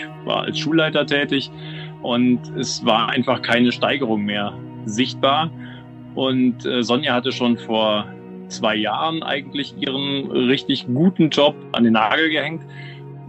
ich 0.00 0.26
war 0.26 0.42
als 0.42 0.58
Schulleiter 0.58 1.06
tätig 1.06 1.50
und 2.02 2.40
es 2.58 2.84
war 2.84 3.08
einfach 3.08 3.42
keine 3.42 3.72
Steigerung 3.72 4.24
mehr 4.24 4.52
sichtbar. 4.84 5.50
Und 6.14 6.66
äh, 6.66 6.82
Sonja 6.82 7.14
hatte 7.14 7.32
schon 7.32 7.56
vor 7.58 8.06
zwei 8.48 8.74
Jahren 8.74 9.22
eigentlich 9.22 9.74
ihren 9.78 10.30
richtig 10.30 10.86
guten 10.86 11.30
Job 11.30 11.54
an 11.72 11.84
den 11.84 11.92
Nagel 11.92 12.30
gehängt. 12.30 12.62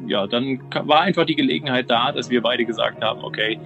Ja, 0.07 0.25
dann 0.25 0.59
war 0.85 1.01
einfach 1.01 1.25
die 1.25 1.35
Gelegenheit 1.35 1.89
da, 1.89 2.11
dass 2.11 2.29
wir 2.29 2.41
beide 2.41 2.65
gesagt 2.65 3.03
haben, 3.03 3.23
okay, 3.23 3.59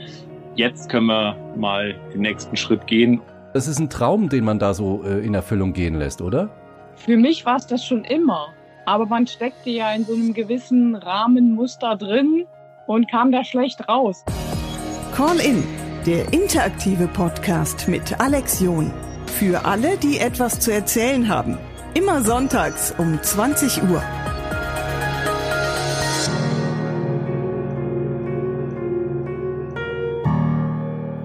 jetzt 0.55 0.89
können 0.89 1.07
wir 1.07 1.35
mal 1.55 1.95
den 2.13 2.21
nächsten 2.21 2.57
Schritt 2.57 2.85
gehen. 2.87 3.21
Das 3.53 3.67
ist 3.67 3.79
ein 3.79 3.89
Traum, 3.89 4.27
den 4.27 4.43
man 4.43 4.59
da 4.59 4.73
so 4.73 5.01
äh, 5.05 5.25
in 5.25 5.33
Erfüllung 5.33 5.71
gehen 5.71 5.97
lässt, 5.97 6.21
oder? 6.21 6.49
Für 6.95 7.15
mich 7.15 7.45
war 7.45 7.55
es 7.55 7.67
das 7.67 7.85
schon 7.85 8.03
immer. 8.03 8.49
Aber 8.85 9.05
man 9.05 9.25
steckte 9.25 9.69
ja 9.69 9.93
in 9.93 10.03
so 10.05 10.13
einem 10.13 10.33
gewissen 10.33 10.95
Rahmenmuster 10.95 11.95
drin 11.95 12.45
und 12.87 13.09
kam 13.09 13.31
da 13.31 13.43
schlecht 13.43 13.87
raus. 13.87 14.23
Call 15.15 15.39
in, 15.39 15.63
der 16.05 16.33
interaktive 16.33 17.07
Podcast 17.07 17.87
mit 17.87 18.19
Alex 18.19 18.59
John. 18.59 18.93
Für 19.27 19.65
alle, 19.65 19.97
die 19.97 20.19
etwas 20.19 20.59
zu 20.59 20.71
erzählen 20.71 21.27
haben. 21.27 21.57
Immer 21.93 22.23
sonntags 22.23 22.93
um 22.97 23.21
20 23.21 23.83
Uhr. 23.83 24.01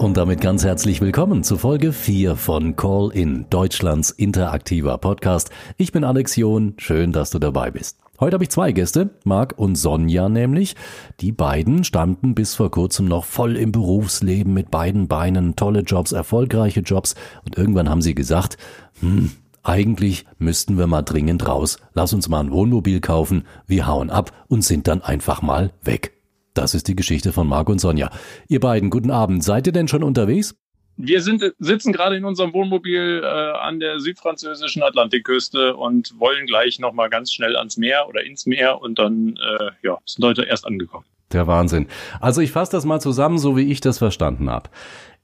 Und 0.00 0.16
damit 0.16 0.40
ganz 0.40 0.64
herzlich 0.64 1.02
willkommen 1.02 1.44
zu 1.44 1.58
Folge 1.58 1.92
4 1.92 2.34
von 2.34 2.74
Call 2.74 3.10
In, 3.12 3.44
Deutschlands 3.50 4.10
interaktiver 4.10 4.96
Podcast. 4.96 5.50
Ich 5.76 5.92
bin 5.92 6.04
Alex 6.04 6.36
John, 6.36 6.72
schön, 6.78 7.12
dass 7.12 7.28
du 7.28 7.38
dabei 7.38 7.70
bist. 7.70 7.99
Heute 8.20 8.34
habe 8.34 8.44
ich 8.44 8.50
zwei 8.50 8.72
Gäste, 8.72 9.08
Marc 9.24 9.58
und 9.58 9.76
Sonja 9.76 10.28
nämlich. 10.28 10.76
Die 11.20 11.32
beiden 11.32 11.84
standen 11.84 12.34
bis 12.34 12.54
vor 12.54 12.70
kurzem 12.70 13.06
noch 13.06 13.24
voll 13.24 13.56
im 13.56 13.72
Berufsleben 13.72 14.52
mit 14.52 14.70
beiden 14.70 15.08
Beinen, 15.08 15.56
tolle 15.56 15.80
Jobs, 15.80 16.12
erfolgreiche 16.12 16.80
Jobs 16.80 17.14
und 17.46 17.56
irgendwann 17.56 17.88
haben 17.88 18.02
sie 18.02 18.14
gesagt, 18.14 18.58
hm, 19.00 19.30
eigentlich 19.62 20.26
müssten 20.36 20.76
wir 20.76 20.86
mal 20.86 21.00
dringend 21.00 21.48
raus. 21.48 21.78
Lass 21.94 22.12
uns 22.12 22.28
mal 22.28 22.40
ein 22.40 22.50
Wohnmobil 22.50 23.00
kaufen, 23.00 23.44
wir 23.66 23.86
hauen 23.86 24.10
ab 24.10 24.32
und 24.48 24.64
sind 24.64 24.86
dann 24.86 25.00
einfach 25.00 25.40
mal 25.40 25.72
weg. 25.82 26.12
Das 26.52 26.74
ist 26.74 26.88
die 26.88 26.96
Geschichte 26.96 27.32
von 27.32 27.48
Marc 27.48 27.70
und 27.70 27.80
Sonja. 27.80 28.10
Ihr 28.48 28.60
beiden, 28.60 28.90
guten 28.90 29.10
Abend. 29.10 29.42
Seid 29.42 29.66
ihr 29.66 29.72
denn 29.72 29.88
schon 29.88 30.02
unterwegs? 30.02 30.56
Wir 31.02 31.22
sind, 31.22 31.54
sitzen 31.58 31.92
gerade 31.92 32.16
in 32.16 32.24
unserem 32.24 32.52
Wohnmobil 32.52 33.22
äh, 33.24 33.26
an 33.26 33.80
der 33.80 34.00
südfranzösischen 34.00 34.82
Atlantikküste 34.82 35.74
und 35.74 36.14
wollen 36.18 36.46
gleich 36.46 36.78
nochmal 36.78 37.08
ganz 37.08 37.32
schnell 37.32 37.56
ans 37.56 37.78
Meer 37.78 38.06
oder 38.08 38.22
ins 38.24 38.44
Meer 38.44 38.80
und 38.82 38.98
dann 38.98 39.36
äh, 39.36 39.70
ja, 39.82 39.98
sind 40.04 40.24
heute 40.24 40.42
erst 40.42 40.66
angekommen. 40.66 41.06
Der 41.32 41.46
Wahnsinn. 41.46 41.86
Also 42.20 42.40
ich 42.40 42.52
fasse 42.52 42.72
das 42.72 42.84
mal 42.84 43.00
zusammen, 43.00 43.38
so 43.38 43.56
wie 43.56 43.70
ich 43.70 43.80
das 43.80 43.98
verstanden 43.98 44.50
habe. 44.50 44.68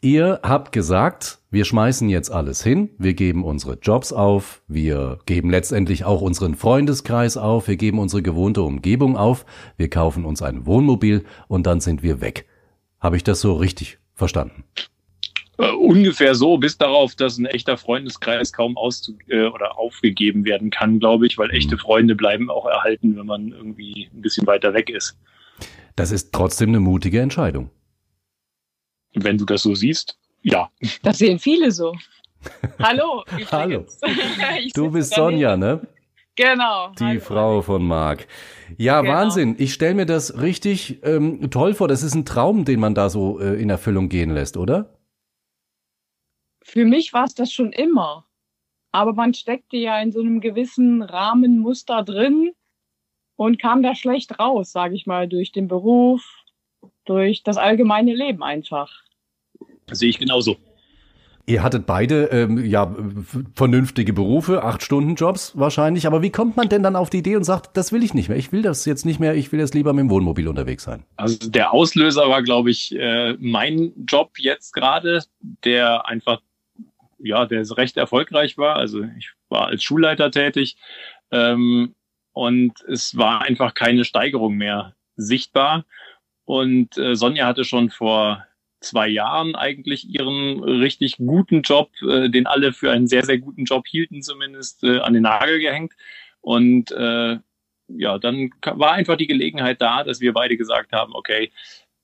Ihr 0.00 0.41
habt 0.42 0.72
gesagt, 0.72 1.38
wir 1.50 1.64
schmeißen 1.64 2.08
jetzt 2.08 2.30
alles 2.30 2.62
hin, 2.62 2.90
wir 2.98 3.14
geben 3.14 3.44
unsere 3.44 3.78
Jobs 3.80 4.12
auf, 4.12 4.62
wir 4.68 5.18
geben 5.27 5.50
letztendlich 5.50 6.05
auch 6.05 6.20
unseren 6.20 6.55
Freundeskreis 6.55 7.36
auf, 7.36 7.68
wir 7.68 7.77
geben 7.77 7.98
unsere 7.98 8.22
gewohnte 8.22 8.62
Umgebung 8.62 9.16
auf, 9.16 9.44
wir 9.77 9.90
kaufen 9.90 10.24
uns 10.24 10.42
ein 10.42 10.64
Wohnmobil 10.64 11.24
und 11.48 11.66
dann 11.66 11.80
sind 11.80 12.02
wir 12.02 12.20
weg. 12.20 12.46
Habe 13.00 13.16
ich 13.16 13.24
das 13.24 13.40
so 13.40 13.55
richtig 13.55 13.98
verstanden? 14.14 14.64
Uh, 15.58 15.74
ungefähr 15.78 16.34
so, 16.34 16.58
bis 16.58 16.76
darauf, 16.76 17.14
dass 17.14 17.38
ein 17.38 17.46
echter 17.46 17.78
Freundeskreis 17.78 18.52
kaum 18.52 18.76
auszu 18.76 19.16
äh, 19.28 19.46
oder 19.46 19.78
aufgegeben 19.78 20.44
werden 20.44 20.68
kann, 20.68 20.98
glaube 20.98 21.26
ich, 21.26 21.38
weil 21.38 21.50
echte 21.50 21.76
mhm. 21.76 21.80
Freunde 21.80 22.14
bleiben 22.14 22.50
auch 22.50 22.66
erhalten, 22.66 23.16
wenn 23.16 23.24
man 23.24 23.52
irgendwie 23.52 24.10
ein 24.14 24.20
bisschen 24.20 24.46
weiter 24.46 24.74
weg 24.74 24.90
ist. 24.90 25.16
Das 25.94 26.10
ist 26.10 26.32
trotzdem 26.32 26.68
eine 26.68 26.80
mutige 26.80 27.20
Entscheidung. 27.22 27.70
Wenn 29.14 29.38
du 29.38 29.46
das 29.46 29.62
so 29.62 29.74
siehst, 29.74 30.18
ja. 30.42 30.68
Das 31.02 31.18
sehen 31.18 31.38
viele 31.38 31.72
so. 31.72 31.94
Hallo. 32.78 33.24
Hallo. 33.50 33.86
du 34.74 34.90
bist 34.90 35.14
Sonja, 35.14 35.56
ne? 35.56 35.86
Genau. 36.36 36.92
Die 36.98 37.05
Hallo. 37.05 37.20
Frau 37.20 37.62
von 37.62 37.83
Marc. 37.83 38.27
Ja, 38.77 39.00
genau. 39.00 39.14
Wahnsinn. 39.14 39.56
Ich 39.58 39.72
stelle 39.72 39.95
mir 39.95 40.06
das 40.06 40.39
richtig 40.39 41.02
ähm, 41.02 41.50
toll 41.50 41.72
vor. 41.72 41.89
Das 41.89 42.02
ist 42.02 42.14
ein 42.14 42.27
Traum, 42.27 42.66
den 42.66 42.78
man 42.78 42.95
da 42.95 43.08
so 43.08 43.40
äh, 43.40 43.61
in 43.61 43.70
Erfüllung 43.70 44.11
gehen 44.11 44.30
lässt, 44.30 44.58
oder? 44.58 44.95
Für 46.66 46.84
mich 46.84 47.12
war 47.12 47.24
es 47.24 47.34
das 47.34 47.52
schon 47.52 47.70
immer. 47.70 48.27
Aber 48.90 49.12
man 49.12 49.34
steckte 49.34 49.77
ja 49.77 50.00
in 50.00 50.10
so 50.10 50.18
einem 50.18 50.40
gewissen 50.40 51.00
Rahmenmuster 51.00 52.02
drin 52.02 52.50
und 53.36 53.60
kam 53.60 53.84
da 53.84 53.94
schlecht 53.94 54.40
raus, 54.40 54.72
sage 54.72 54.96
ich 54.96 55.06
mal, 55.06 55.28
durch 55.28 55.52
den 55.52 55.68
Beruf, 55.68 56.24
durch 57.04 57.44
das 57.44 57.56
allgemeine 57.56 58.14
Leben 58.14 58.42
einfach. 58.42 58.92
Sehe 59.92 60.08
ich 60.08 60.18
genauso. 60.18 60.56
Ihr 61.48 61.62
hattet 61.62 61.86
beide 61.86 62.24
ähm, 62.32 62.64
ja 62.64 62.92
vernünftige 63.54 64.12
Berufe, 64.12 64.64
acht 64.64 64.83
Stunden 64.83 65.14
Jobs 65.14 65.52
wahrscheinlich. 65.56 66.08
Aber 66.08 66.20
wie 66.20 66.30
kommt 66.30 66.56
man 66.56 66.68
denn 66.68 66.83
dann 66.83 66.96
auf 66.96 67.10
die 67.10 67.18
Idee 67.18 67.36
und 67.36 67.44
sagt, 67.44 67.77
das 67.77 67.92
will 67.92 68.02
ich 68.02 68.12
nicht 68.12 68.28
mehr? 68.28 68.36
Ich 68.36 68.50
will 68.50 68.62
das 68.62 68.84
jetzt 68.84 69.06
nicht 69.06 69.20
mehr. 69.20 69.36
Ich 69.36 69.52
will 69.52 69.60
jetzt 69.60 69.74
lieber 69.74 69.92
mit 69.92 70.00
dem 70.00 70.10
Wohnmobil 70.10 70.48
unterwegs 70.48 70.83
sein. 70.83 71.04
Also 71.14 71.48
der 71.48 71.72
Auslöser 71.72 72.28
war, 72.28 72.42
glaube 72.42 72.70
ich, 72.70 72.92
äh, 72.96 73.34
mein 73.38 73.92
Job 74.08 74.33
jetzt 74.38 74.72
gerade, 74.72 75.22
der 75.62 76.08
einfach 76.08 76.40
ja, 77.18 77.46
der 77.46 77.68
recht 77.77 77.96
erfolgreich 77.96 78.58
war. 78.58 78.77
Also 78.77 79.02
ich 79.18 79.32
war 79.48 79.66
als 79.68 79.82
Schulleiter 79.82 80.30
tätig 80.30 80.77
ähm, 81.30 81.94
und 82.32 82.80
es 82.88 83.16
war 83.16 83.42
einfach 83.42 83.74
keine 83.74 84.04
Steigerung 84.04 84.56
mehr 84.56 84.94
sichtbar. 85.16 85.84
Und 86.44 86.96
äh, 86.98 87.16
Sonja 87.16 87.46
hatte 87.46 87.64
schon 87.64 87.90
vor 87.90 88.46
zwei 88.80 89.08
Jahren 89.08 89.54
eigentlich 89.54 90.08
ihren 90.08 90.62
richtig 90.62 91.16
guten 91.16 91.62
Job, 91.62 91.90
äh, 92.02 92.28
den 92.28 92.46
alle 92.46 92.72
für 92.72 92.90
einen 92.92 93.08
sehr, 93.08 93.24
sehr 93.24 93.38
guten 93.38 93.64
Job 93.64 93.86
hielten, 93.86 94.22
zumindest 94.22 94.84
äh, 94.84 94.98
an 94.98 95.14
den 95.14 95.22
Nagel 95.22 95.58
gehängt. 95.58 95.94
Und 96.40 96.92
äh, 96.92 97.38
ja, 97.88 98.18
dann 98.18 98.50
war 98.64 98.92
einfach 98.92 99.16
die 99.16 99.27
Gelegenheit 99.27 99.80
da, 99.80 100.04
dass 100.04 100.20
wir 100.20 100.33
beide 100.33 100.56
gesagt 100.56 100.92
haben, 100.92 101.14
okay, 101.14 101.52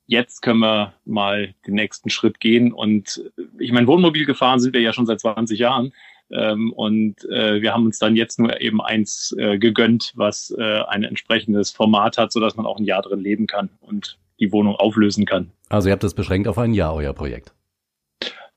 jetzt 0.07 0.43
können 0.43 0.61
wir 0.61 0.95
mal 1.05 1.55
den 1.67 1.75
nächsten 1.75 2.11
Schritt 2.11 2.41
gehen. 2.41 2.73
Und 2.73 3.23
äh, 3.37 3.43
ich 3.59 3.73
meine, 3.73 3.87
Wohnmobil 3.87 4.27
gefahren 4.27 4.61
sind 4.61 4.75
wir 4.75 4.81
ja 4.81 4.93
schon 4.93 5.07
seit 5.07 5.21
20 5.21 5.59
Jahren. 5.59 5.93
Ähm, 6.31 6.73
und 6.73 7.25
äh, 7.31 7.61
wir 7.61 7.75
haben 7.75 7.85
uns 7.85 7.99
dann 7.99 8.17
jetzt 8.17 8.39
nur 8.39 8.61
eben 8.61 8.81
eins 8.81 9.35
äh, 9.39 9.59
gegönnt, 9.59 10.13
was 10.15 10.55
äh, 10.59 10.81
ein 10.89 11.05
entsprechendes 11.05 11.71
Format 11.71 12.17
hat, 12.17 12.33
sodass 12.33 12.57
man 12.57 12.67
auch 12.67 12.79
ein 12.79 12.85
Jahr 12.85 13.03
drin 13.03 13.21
leben 13.21 13.47
kann. 13.47 13.71
Und 13.81 14.19
die 14.43 14.53
Wohnung 14.53 14.75
auflösen 14.77 15.25
kann. 15.25 15.53
Also 15.69 15.89
ihr 15.89 15.93
habt 15.93 16.03
das 16.03 16.15
beschränkt 16.15 16.49
auf 16.49 16.59
ein 16.59 16.75
Jahr, 16.75 16.95
euer 16.95 17.13
Projekt? 17.13 17.55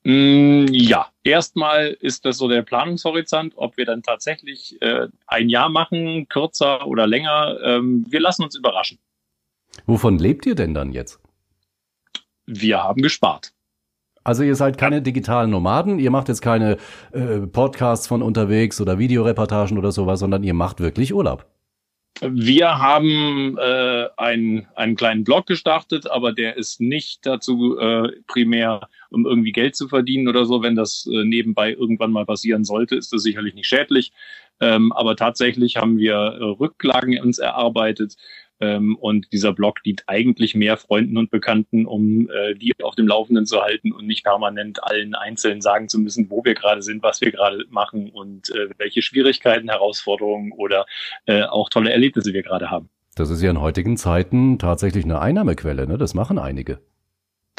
Mm, 0.04 0.66
ja, 0.72 1.08
erstmal 1.24 1.96
ist 2.00 2.26
das 2.26 2.38
so 2.38 2.48
der 2.48 2.64
Planungshorizont, 2.64 3.54
ob 3.56 3.78
wir 3.78 3.86
dann 3.86 4.04
tatsächlich 4.04 4.82
äh, 4.82 5.08
ein 5.28 5.50
Jahr 5.50 5.70
machen, 5.70 6.28
kürzer 6.28 6.88
oder 6.88 7.08
länger. 7.08 7.60
Ähm, 7.64 8.06
wir 8.10 8.20
lassen 8.20 8.44
uns 8.44 8.56
überraschen. 8.56 9.00
Wovon 9.86 10.18
lebt 10.18 10.46
ihr 10.46 10.56
denn 10.56 10.74
dann 10.74 10.92
jetzt? 10.92 11.20
Wir 12.46 12.84
haben 12.84 13.02
gespart. 13.02 13.52
Also 14.24 14.42
ihr 14.44 14.56
seid 14.56 14.80
keine 14.80 15.04
digitalen 15.04 15.52
Nomaden, 15.52 16.00
ihr 16.00 16.10
macht 16.10 16.30
jetzt 16.30 16.42
keine 16.42 16.78
äh, 17.12 17.42
Podcasts 17.42 18.08
von 18.08 18.24
unterwegs 18.24 18.82
oder 18.82 18.98
Videoreportagen 18.98 19.78
oder 19.78 19.92
sowas, 19.92 20.20
sondern 20.20 20.44
ihr 20.44 20.56
macht 20.56 20.80
wirklich 20.80 21.14
Urlaub. 21.14 21.46
Wir 22.22 22.80
haben 22.80 23.58
äh, 23.58 24.08
einen, 24.16 24.68
einen 24.76 24.96
kleinen 24.96 25.26
Blog 25.26 25.48
gestartet, 25.48 26.10
aber 26.10 26.32
der 26.32 26.56
ist 26.56 26.80
nicht 26.80 27.26
dazu 27.26 27.78
äh, 27.78 28.10
primär, 28.26 28.88
um 29.10 29.26
irgendwie 29.26 29.52
Geld 29.52 29.76
zu 29.76 29.90
verdienen 29.90 30.30
oder 30.30 30.46
so. 30.46 30.64
Wenn 30.64 30.76
das 30.76 31.08
äh, 31.12 31.26
nebenbei 31.26 31.74
irgendwann 31.74 32.12
mal 32.12 32.26
passieren 32.26 32.64
sollte, 32.64 32.96
ist 32.96 33.12
das 33.12 33.22
sicherlich 33.22 33.54
nicht 33.54 33.68
schädlich. 33.68 34.14
Ähm, 34.62 34.94
aber 34.94 35.18
tatsächlich 35.18 35.76
haben 35.76 35.98
wir 35.98 36.16
äh, 36.16 36.44
Rücklagen 36.44 37.20
uns 37.20 37.38
erarbeitet, 37.38 38.16
ähm, 38.60 38.96
und 38.96 39.32
dieser 39.34 39.54
Blog 39.54 39.84
dient 39.84 40.04
eigentlich 40.08 40.56
mehr 40.56 40.78
Freunden 40.78 41.18
und 41.18 41.30
Bekannten, 41.30 41.86
um 41.86 42.30
äh, 42.30 42.56
die 42.56 42.74
auf 42.82 42.96
dem 42.96 43.08
Laufenden 43.08 43.46
zu 43.46 43.62
halten 43.62 43.92
und 43.92 44.08
nicht 44.08 44.24
permanent 44.24 44.84
allen 44.84 45.14
einzeln 45.16 45.62
sagen 45.62 45.90
zu 45.90 46.00
müssen, 46.00 46.30
wo 46.30 46.44
wir 46.46 46.54
gerade 46.54 46.82
sind, 46.82 47.04
was 47.04 47.22
wir 47.22 47.32
gerade 47.32 47.66
machen 47.70 48.10
und 48.10 48.50
äh, 48.52 48.70
welche 48.78 49.02
Schwierigkeiten, 49.02 49.70
Herausforderungen 49.70 50.52
oder 50.54 50.86
äh, 51.26 51.44
auch 51.44 51.70
tolle 51.70 51.92
Erlebnisse 51.92 52.34
wir 52.34 52.44
gerade 52.44 52.70
haben. 52.72 52.90
Das 53.16 53.30
ist 53.30 53.42
ja 53.42 53.50
in 53.50 53.62
heutigen 53.62 53.98
Zeiten 53.98 54.60
tatsächlich 54.60 55.06
eine 55.06 55.20
Einnahmequelle, 55.20 55.88
ne? 55.88 55.98
Das 55.98 56.14
machen 56.14 56.38
einige. 56.38 56.80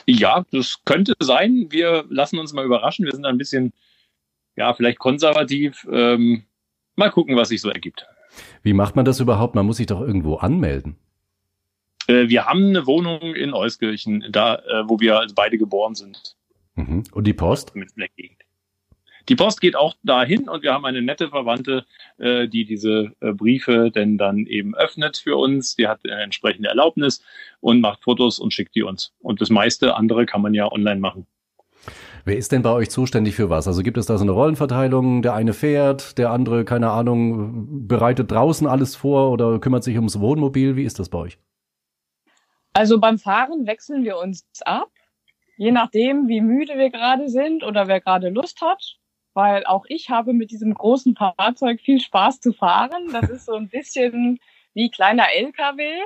Ja, 0.06 0.44
das 0.52 0.84
könnte 0.84 1.14
sein. 1.18 1.66
Wir 1.70 2.04
lassen 2.08 2.38
uns 2.38 2.52
mal 2.52 2.64
überraschen. 2.64 3.06
Wir 3.06 3.12
sind 3.12 3.24
ein 3.24 3.38
bisschen, 3.38 3.72
ja, 4.54 4.74
vielleicht 4.74 4.98
konservativ. 4.98 5.86
Ähm, 5.90 6.44
mal 6.94 7.10
gucken, 7.10 7.36
was 7.36 7.48
sich 7.48 7.60
so 7.60 7.70
ergibt. 7.70 8.06
Wie 8.62 8.72
macht 8.72 8.96
man 8.96 9.04
das 9.04 9.20
überhaupt? 9.20 9.54
Man 9.54 9.66
muss 9.66 9.78
sich 9.78 9.86
doch 9.86 10.00
irgendwo 10.00 10.36
anmelden. 10.36 10.96
Äh, 12.06 12.28
wir 12.28 12.46
haben 12.46 12.68
eine 12.68 12.86
Wohnung 12.86 13.34
in 13.34 13.52
Euskirchen, 13.52 14.24
da, 14.30 14.56
äh, 14.56 14.88
wo 14.88 15.00
wir 15.00 15.20
also 15.20 15.34
beide 15.34 15.58
geboren 15.58 15.94
sind. 15.94 16.36
Mhm. 16.74 17.04
Und 17.12 17.26
die 17.26 17.32
Post? 17.32 17.72
Die 19.28 19.34
Post 19.34 19.60
geht 19.60 19.74
auch 19.74 19.94
dahin 20.04 20.48
und 20.48 20.62
wir 20.62 20.72
haben 20.72 20.84
eine 20.84 21.02
nette 21.02 21.28
Verwandte, 21.28 21.84
äh, 22.18 22.46
die 22.46 22.64
diese 22.64 23.12
äh, 23.20 23.32
Briefe 23.32 23.90
denn 23.90 24.18
dann 24.18 24.46
eben 24.46 24.76
öffnet 24.76 25.16
für 25.16 25.36
uns. 25.36 25.74
Die 25.74 25.88
hat 25.88 26.00
eine 26.04 26.22
entsprechende 26.22 26.68
Erlaubnis 26.68 27.24
und 27.60 27.80
macht 27.80 28.04
Fotos 28.04 28.38
und 28.38 28.52
schickt 28.52 28.76
die 28.76 28.84
uns. 28.84 29.12
Und 29.18 29.40
das 29.40 29.50
meiste 29.50 29.96
andere 29.96 30.26
kann 30.26 30.42
man 30.42 30.54
ja 30.54 30.70
online 30.70 31.00
machen. 31.00 31.26
Wer 32.26 32.36
ist 32.36 32.50
denn 32.50 32.62
bei 32.62 32.72
euch 32.72 32.90
zuständig 32.90 33.36
für 33.36 33.50
was? 33.50 33.68
Also 33.68 33.84
gibt 33.84 33.96
es 33.96 34.06
da 34.06 34.18
so 34.18 34.24
eine 34.24 34.32
Rollenverteilung? 34.32 35.22
Der 35.22 35.34
eine 35.34 35.52
fährt, 35.52 36.18
der 36.18 36.32
andere, 36.32 36.64
keine 36.64 36.90
Ahnung, 36.90 37.86
bereitet 37.86 38.32
draußen 38.32 38.66
alles 38.66 38.96
vor 38.96 39.30
oder 39.30 39.60
kümmert 39.60 39.84
sich 39.84 39.94
ums 39.94 40.18
Wohnmobil? 40.18 40.74
Wie 40.74 40.82
ist 40.82 40.98
das 40.98 41.08
bei 41.08 41.18
euch? 41.18 41.38
Also 42.72 42.98
beim 42.98 43.20
Fahren 43.20 43.68
wechseln 43.68 44.02
wir 44.02 44.18
uns 44.18 44.44
ab, 44.64 44.90
je 45.56 45.70
nachdem, 45.70 46.26
wie 46.26 46.40
müde 46.40 46.76
wir 46.76 46.90
gerade 46.90 47.28
sind 47.28 47.62
oder 47.62 47.86
wer 47.86 48.00
gerade 48.00 48.28
Lust 48.30 48.60
hat. 48.60 48.96
Weil 49.32 49.64
auch 49.64 49.84
ich 49.86 50.10
habe 50.10 50.32
mit 50.32 50.50
diesem 50.50 50.74
großen 50.74 51.14
Fahrzeug 51.14 51.80
viel 51.80 52.00
Spaß 52.00 52.40
zu 52.40 52.52
fahren. 52.52 53.06
Das 53.12 53.30
ist 53.30 53.46
so 53.46 53.54
ein 53.54 53.68
bisschen 53.68 54.40
wie 54.74 54.90
kleiner 54.90 55.26
LKW. 55.32 56.00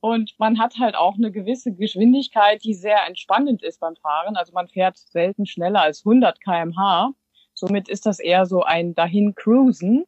Und 0.00 0.34
man 0.38 0.58
hat 0.58 0.78
halt 0.78 0.96
auch 0.96 1.16
eine 1.16 1.30
gewisse 1.30 1.72
Geschwindigkeit, 1.72 2.64
die 2.64 2.74
sehr 2.74 3.06
entspannend 3.06 3.62
ist 3.62 3.80
beim 3.80 3.96
Fahren. 3.96 4.36
Also 4.36 4.52
man 4.52 4.68
fährt 4.68 4.96
selten 4.96 5.46
schneller 5.46 5.82
als 5.82 6.06
100 6.06 6.40
kmh. 6.40 7.12
Somit 7.52 7.88
ist 7.88 8.06
das 8.06 8.18
eher 8.18 8.46
so 8.46 8.62
ein 8.62 8.94
dahin 8.94 9.34
cruisen. 9.34 10.04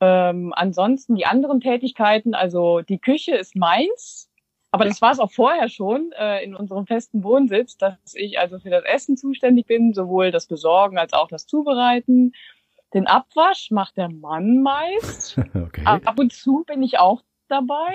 Ähm, 0.00 0.52
ansonsten 0.54 1.14
die 1.14 1.26
anderen 1.26 1.60
Tätigkeiten, 1.60 2.34
also 2.34 2.82
die 2.82 2.98
Küche 2.98 3.34
ist 3.34 3.56
meins, 3.56 4.30
aber 4.70 4.84
das 4.84 5.00
war 5.00 5.12
es 5.12 5.18
auch 5.18 5.32
vorher 5.32 5.68
schon 5.68 6.12
äh, 6.12 6.44
in 6.44 6.54
unserem 6.54 6.86
festen 6.86 7.24
Wohnsitz, 7.24 7.78
dass 7.78 7.96
ich 8.14 8.38
also 8.38 8.58
für 8.58 8.70
das 8.70 8.84
Essen 8.84 9.16
zuständig 9.16 9.66
bin, 9.66 9.94
sowohl 9.94 10.30
das 10.30 10.46
Besorgen 10.46 10.98
als 10.98 11.14
auch 11.14 11.28
das 11.28 11.46
Zubereiten. 11.46 12.32
Den 12.92 13.06
Abwasch 13.06 13.70
macht 13.70 13.96
der 13.96 14.08
Mann 14.08 14.62
meist. 14.62 15.40
Okay. 15.54 15.82
Ab 15.84 16.18
und 16.18 16.32
zu 16.32 16.64
bin 16.66 16.82
ich 16.82 16.98
auch 16.98 17.22
dabei. 17.48 17.94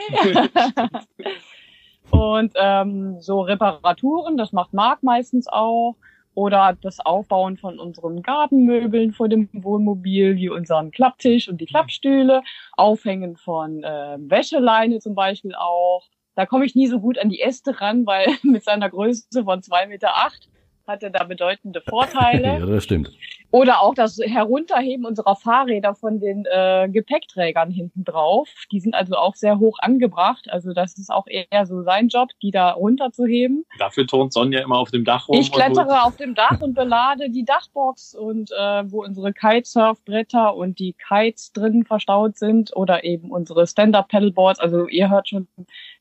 und 2.11 2.53
ähm, 2.55 3.21
so 3.21 3.41
Reparaturen, 3.41 4.37
das 4.37 4.51
macht 4.51 4.73
Marc 4.73 5.03
meistens 5.03 5.47
auch. 5.47 5.95
Oder 6.35 6.75
das 6.81 6.99
Aufbauen 6.99 7.57
von 7.57 7.79
unseren 7.79 8.23
Gartenmöbeln 8.23 9.13
vor 9.13 9.29
dem 9.29 9.49
Wohnmobil, 9.53 10.35
wie 10.35 10.49
unseren 10.49 10.89
Klapptisch 10.89 11.47
und 11.47 11.61
die 11.61 11.67
Klappstühle. 11.67 12.41
Aufhängen 12.75 13.37
von 13.37 13.83
äh, 13.83 14.17
Wäscheleine 14.19 14.99
zum 14.99 15.13
Beispiel 15.13 15.53
auch. 15.53 16.07
Da 16.35 16.47
komme 16.47 16.65
ich 16.65 16.73
nie 16.73 16.87
so 16.87 16.99
gut 16.99 17.19
an 17.19 17.29
die 17.29 17.41
Äste 17.41 17.79
ran, 17.79 18.07
weil 18.07 18.27
mit 18.43 18.63
seiner 18.63 18.89
Größe 18.89 19.43
von 19.43 19.61
zwei 19.61 19.85
Meter 19.85 20.15
acht 20.15 20.49
hatte 20.87 21.11
da 21.11 21.23
bedeutende 21.23 21.81
Vorteile. 21.81 22.59
ja, 22.59 22.65
das 22.65 22.83
stimmt. 22.83 23.11
Oder 23.51 23.81
auch 23.81 23.93
das 23.93 24.17
Herunterheben 24.17 25.05
unserer 25.05 25.35
Fahrräder 25.35 25.93
von 25.93 26.19
den 26.19 26.43
äh, 26.51 26.89
Gepäckträgern 26.89 27.69
hinten 27.69 28.03
drauf. 28.03 28.49
Die 28.71 28.79
sind 28.79 28.95
also 28.95 29.15
auch 29.15 29.35
sehr 29.35 29.59
hoch 29.59 29.77
angebracht. 29.79 30.47
Also 30.49 30.73
das 30.73 30.97
ist 30.97 31.11
auch 31.11 31.27
eher 31.27 31.65
so 31.67 31.83
sein 31.83 32.07
Job, 32.07 32.29
die 32.41 32.49
da 32.49 32.71
runterzuheben. 32.71 33.63
Dafür 33.77 34.07
turnt 34.07 34.33
Sonja 34.33 34.61
immer 34.61 34.79
auf 34.79 34.89
dem 34.89 35.05
Dach 35.05 35.27
rum. 35.27 35.37
Ich 35.37 35.51
klettere 35.51 36.03
auf 36.03 36.17
dem 36.17 36.33
Dach 36.33 36.61
und 36.61 36.73
belade 36.73 37.29
die 37.29 37.45
Dachbox 37.45 38.15
und 38.15 38.51
äh, 38.51 38.91
wo 38.91 39.03
unsere 39.03 39.33
Kitesurfbretter 39.33 40.55
und 40.55 40.79
die 40.79 40.93
Kites 40.93 41.53
drin 41.53 41.85
verstaut 41.85 42.37
sind 42.37 42.75
oder 42.75 43.03
eben 43.03 43.29
unsere 43.29 43.67
Stand-Up-Pedalboards. 43.67 44.59
Also 44.59 44.87
ihr 44.87 45.11
hört 45.11 45.29
schon, 45.29 45.47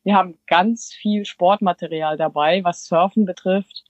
wir 0.04 0.16
haben 0.16 0.38
ganz 0.46 0.92
viel 0.92 1.26
Sportmaterial 1.26 2.16
dabei, 2.16 2.64
was 2.64 2.86
Surfen 2.86 3.26
betrifft. 3.26 3.84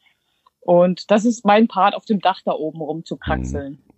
Und 0.64 1.10
das 1.10 1.24
ist 1.24 1.44
mein 1.44 1.68
Part, 1.68 1.94
auf 1.94 2.04
dem 2.04 2.20
Dach 2.20 2.40
da 2.44 2.52
oben 2.52 2.80
rumzukraxeln. 2.80 3.74
Hm. 3.74 3.92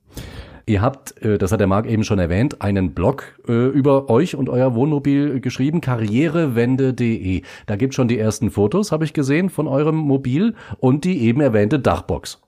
Ihr 0.66 0.80
habt, 0.80 1.20
äh, 1.22 1.36
das 1.36 1.52
hat 1.52 1.60
der 1.60 1.66
Marc 1.66 1.86
eben 1.86 2.04
schon 2.04 2.18
erwähnt, 2.18 2.62
einen 2.62 2.94
Blog 2.94 3.38
äh, 3.46 3.52
über 3.52 4.08
euch 4.08 4.34
und 4.34 4.48
euer 4.48 4.74
Wohnmobil 4.74 5.40
geschrieben, 5.40 5.82
karrierewende.de. 5.82 7.42
Da 7.66 7.76
gibt 7.76 7.94
schon 7.94 8.08
die 8.08 8.18
ersten 8.18 8.50
Fotos, 8.50 8.90
habe 8.90 9.04
ich 9.04 9.12
gesehen, 9.12 9.50
von 9.50 9.68
eurem 9.68 9.96
Mobil 9.96 10.54
und 10.78 11.04
die 11.04 11.20
eben 11.22 11.42
erwähnte 11.42 11.78
Dachbox. 11.78 12.40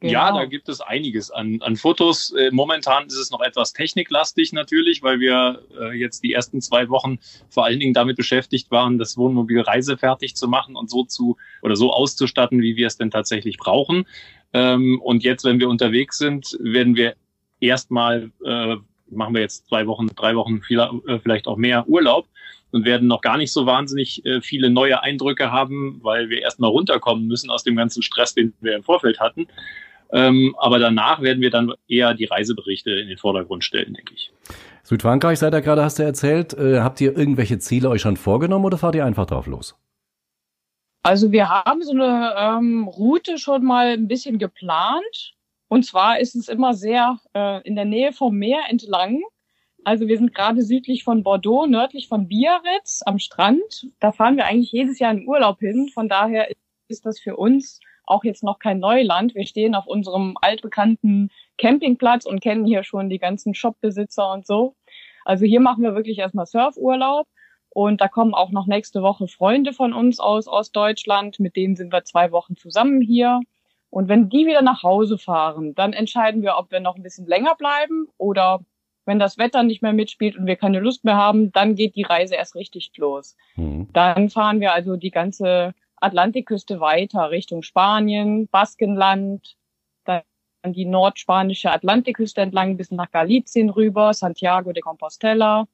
Genau. 0.00 0.12
Ja, 0.12 0.32
da 0.32 0.46
gibt 0.46 0.70
es 0.70 0.80
einiges 0.80 1.30
an, 1.30 1.60
an 1.60 1.76
Fotos. 1.76 2.32
Äh, 2.32 2.50
momentan 2.52 3.06
ist 3.06 3.18
es 3.18 3.30
noch 3.30 3.42
etwas 3.42 3.74
techniklastig 3.74 4.54
natürlich, 4.54 5.02
weil 5.02 5.20
wir 5.20 5.62
äh, 5.78 5.92
jetzt 5.92 6.24
die 6.24 6.32
ersten 6.32 6.62
zwei 6.62 6.88
Wochen 6.88 7.18
vor 7.50 7.66
allen 7.66 7.78
Dingen 7.78 7.92
damit 7.92 8.16
beschäftigt 8.16 8.70
waren, 8.70 8.96
das 8.96 9.18
Wohnmobil 9.18 9.60
reisefertig 9.60 10.36
zu 10.36 10.48
machen 10.48 10.74
und 10.74 10.88
so 10.88 11.04
zu 11.04 11.36
oder 11.60 11.76
so 11.76 11.92
auszustatten, 11.92 12.62
wie 12.62 12.76
wir 12.76 12.86
es 12.86 12.96
denn 12.96 13.10
tatsächlich 13.10 13.58
brauchen. 13.58 14.06
Ähm, 14.54 15.02
und 15.02 15.22
jetzt, 15.22 15.44
wenn 15.44 15.60
wir 15.60 15.68
unterwegs 15.68 16.16
sind, 16.16 16.56
werden 16.60 16.96
wir 16.96 17.14
erstmal, 17.60 18.30
äh, 18.42 18.76
machen 19.10 19.34
wir 19.34 19.42
jetzt 19.42 19.68
zwei 19.68 19.86
Wochen, 19.86 20.06
drei 20.16 20.34
Wochen, 20.34 20.62
viel, 20.62 20.82
vielleicht 21.22 21.46
auch 21.46 21.58
mehr 21.58 21.86
Urlaub 21.86 22.26
und 22.70 22.86
werden 22.86 23.06
noch 23.06 23.20
gar 23.20 23.36
nicht 23.36 23.52
so 23.52 23.66
wahnsinnig 23.66 24.22
viele 24.42 24.70
neue 24.70 25.02
Eindrücke 25.02 25.50
haben, 25.50 25.98
weil 26.04 26.30
wir 26.30 26.40
erstmal 26.40 26.70
runterkommen 26.70 27.26
müssen 27.26 27.50
aus 27.50 27.64
dem 27.64 27.74
ganzen 27.74 28.02
Stress, 28.02 28.34
den 28.34 28.54
wir 28.60 28.76
im 28.76 28.84
Vorfeld 28.84 29.18
hatten. 29.18 29.48
Ähm, 30.12 30.54
aber 30.58 30.78
danach 30.78 31.22
werden 31.22 31.40
wir 31.40 31.50
dann 31.50 31.72
eher 31.88 32.14
die 32.14 32.24
Reiseberichte 32.24 32.90
in 32.90 33.08
den 33.08 33.18
Vordergrund 33.18 33.64
stellen, 33.64 33.94
denke 33.94 34.14
ich. 34.14 34.32
Südfrankreich, 34.82 35.38
seid 35.38 35.54
ihr 35.54 35.60
gerade, 35.60 35.84
hast 35.84 35.98
du 35.98 36.02
erzählt. 36.02 36.54
Äh, 36.54 36.80
habt 36.80 37.00
ihr 37.00 37.16
irgendwelche 37.16 37.58
Ziele 37.58 37.88
euch 37.88 38.02
schon 38.02 38.16
vorgenommen 38.16 38.64
oder 38.64 38.78
fahrt 38.78 38.96
ihr 38.96 39.04
einfach 39.04 39.26
drauf 39.26 39.46
los? 39.46 39.76
Also 41.02 41.32
wir 41.32 41.48
haben 41.48 41.82
so 41.82 41.92
eine 41.92 42.34
ähm, 42.36 42.88
Route 42.88 43.38
schon 43.38 43.64
mal 43.64 43.92
ein 43.92 44.08
bisschen 44.08 44.38
geplant. 44.38 45.34
Und 45.68 45.84
zwar 45.84 46.18
ist 46.18 46.34
es 46.34 46.48
immer 46.48 46.74
sehr 46.74 47.20
äh, 47.32 47.62
in 47.62 47.76
der 47.76 47.84
Nähe 47.84 48.12
vom 48.12 48.36
Meer 48.36 48.62
entlang. 48.68 49.22
Also 49.84 50.08
wir 50.08 50.18
sind 50.18 50.34
gerade 50.34 50.62
südlich 50.62 51.04
von 51.04 51.22
Bordeaux, 51.22 51.66
nördlich 51.66 52.08
von 52.08 52.28
Biarritz 52.28 53.02
am 53.06 53.18
Strand. 53.18 53.86
Da 54.00 54.12
fahren 54.12 54.36
wir 54.36 54.46
eigentlich 54.46 54.72
jedes 54.72 54.98
Jahr 54.98 55.12
in 55.12 55.26
Urlaub 55.26 55.60
hin. 55.60 55.88
Von 55.94 56.08
daher 56.08 56.48
ist 56.88 57.06
das 57.06 57.18
für 57.20 57.36
uns 57.36 57.80
auch 58.10 58.24
jetzt 58.24 58.42
noch 58.42 58.58
kein 58.58 58.80
Neuland. 58.80 59.34
Wir 59.34 59.46
stehen 59.46 59.74
auf 59.74 59.86
unserem 59.86 60.36
altbekannten 60.40 61.30
Campingplatz 61.58 62.26
und 62.26 62.40
kennen 62.40 62.64
hier 62.64 62.82
schon 62.82 63.08
die 63.08 63.18
ganzen 63.18 63.54
Shopbesitzer 63.54 64.32
und 64.32 64.46
so. 64.46 64.74
Also 65.24 65.44
hier 65.44 65.60
machen 65.60 65.82
wir 65.82 65.94
wirklich 65.94 66.18
erstmal 66.18 66.46
Surfurlaub. 66.46 67.26
Und 67.72 68.00
da 68.00 68.08
kommen 68.08 68.34
auch 68.34 68.50
noch 68.50 68.66
nächste 68.66 69.00
Woche 69.00 69.28
Freunde 69.28 69.72
von 69.72 69.92
uns 69.92 70.18
aus 70.18 70.48
Ostdeutschland. 70.48 71.38
Mit 71.38 71.54
denen 71.54 71.76
sind 71.76 71.92
wir 71.92 72.04
zwei 72.04 72.32
Wochen 72.32 72.56
zusammen 72.56 73.00
hier. 73.00 73.40
Und 73.90 74.08
wenn 74.08 74.28
die 74.28 74.46
wieder 74.46 74.62
nach 74.62 74.82
Hause 74.82 75.18
fahren, 75.18 75.74
dann 75.74 75.92
entscheiden 75.92 76.42
wir, 76.42 76.56
ob 76.56 76.70
wir 76.70 76.80
noch 76.80 76.96
ein 76.96 77.02
bisschen 77.02 77.26
länger 77.26 77.54
bleiben 77.56 78.08
oder 78.18 78.60
wenn 79.04 79.18
das 79.18 79.38
Wetter 79.38 79.62
nicht 79.62 79.82
mehr 79.82 79.92
mitspielt 79.92 80.36
und 80.36 80.46
wir 80.46 80.56
keine 80.56 80.78
Lust 80.78 81.04
mehr 81.04 81.16
haben, 81.16 81.50
dann 81.52 81.74
geht 81.74 81.96
die 81.96 82.02
Reise 82.02 82.36
erst 82.36 82.54
richtig 82.54 82.92
los. 82.96 83.36
Mhm. 83.56 83.88
Dann 83.92 84.30
fahren 84.30 84.60
wir 84.60 84.72
also 84.72 84.96
die 84.96 85.10
ganze 85.10 85.74
Atlantikküste 86.00 86.80
weiter 86.80 87.30
Richtung 87.30 87.62
Spanien, 87.62 88.48
Baskenland, 88.48 89.56
dann 90.62 90.72
die 90.72 90.84
nordspanische 90.84 91.70
Atlantikküste 91.70 92.40
entlang 92.40 92.76
bis 92.76 92.90
nach 92.90 93.10
Galicien 93.10 93.70
rüber, 93.70 94.12
Santiago 94.14 94.72
de 94.72 94.82
Compostela, 94.82 95.66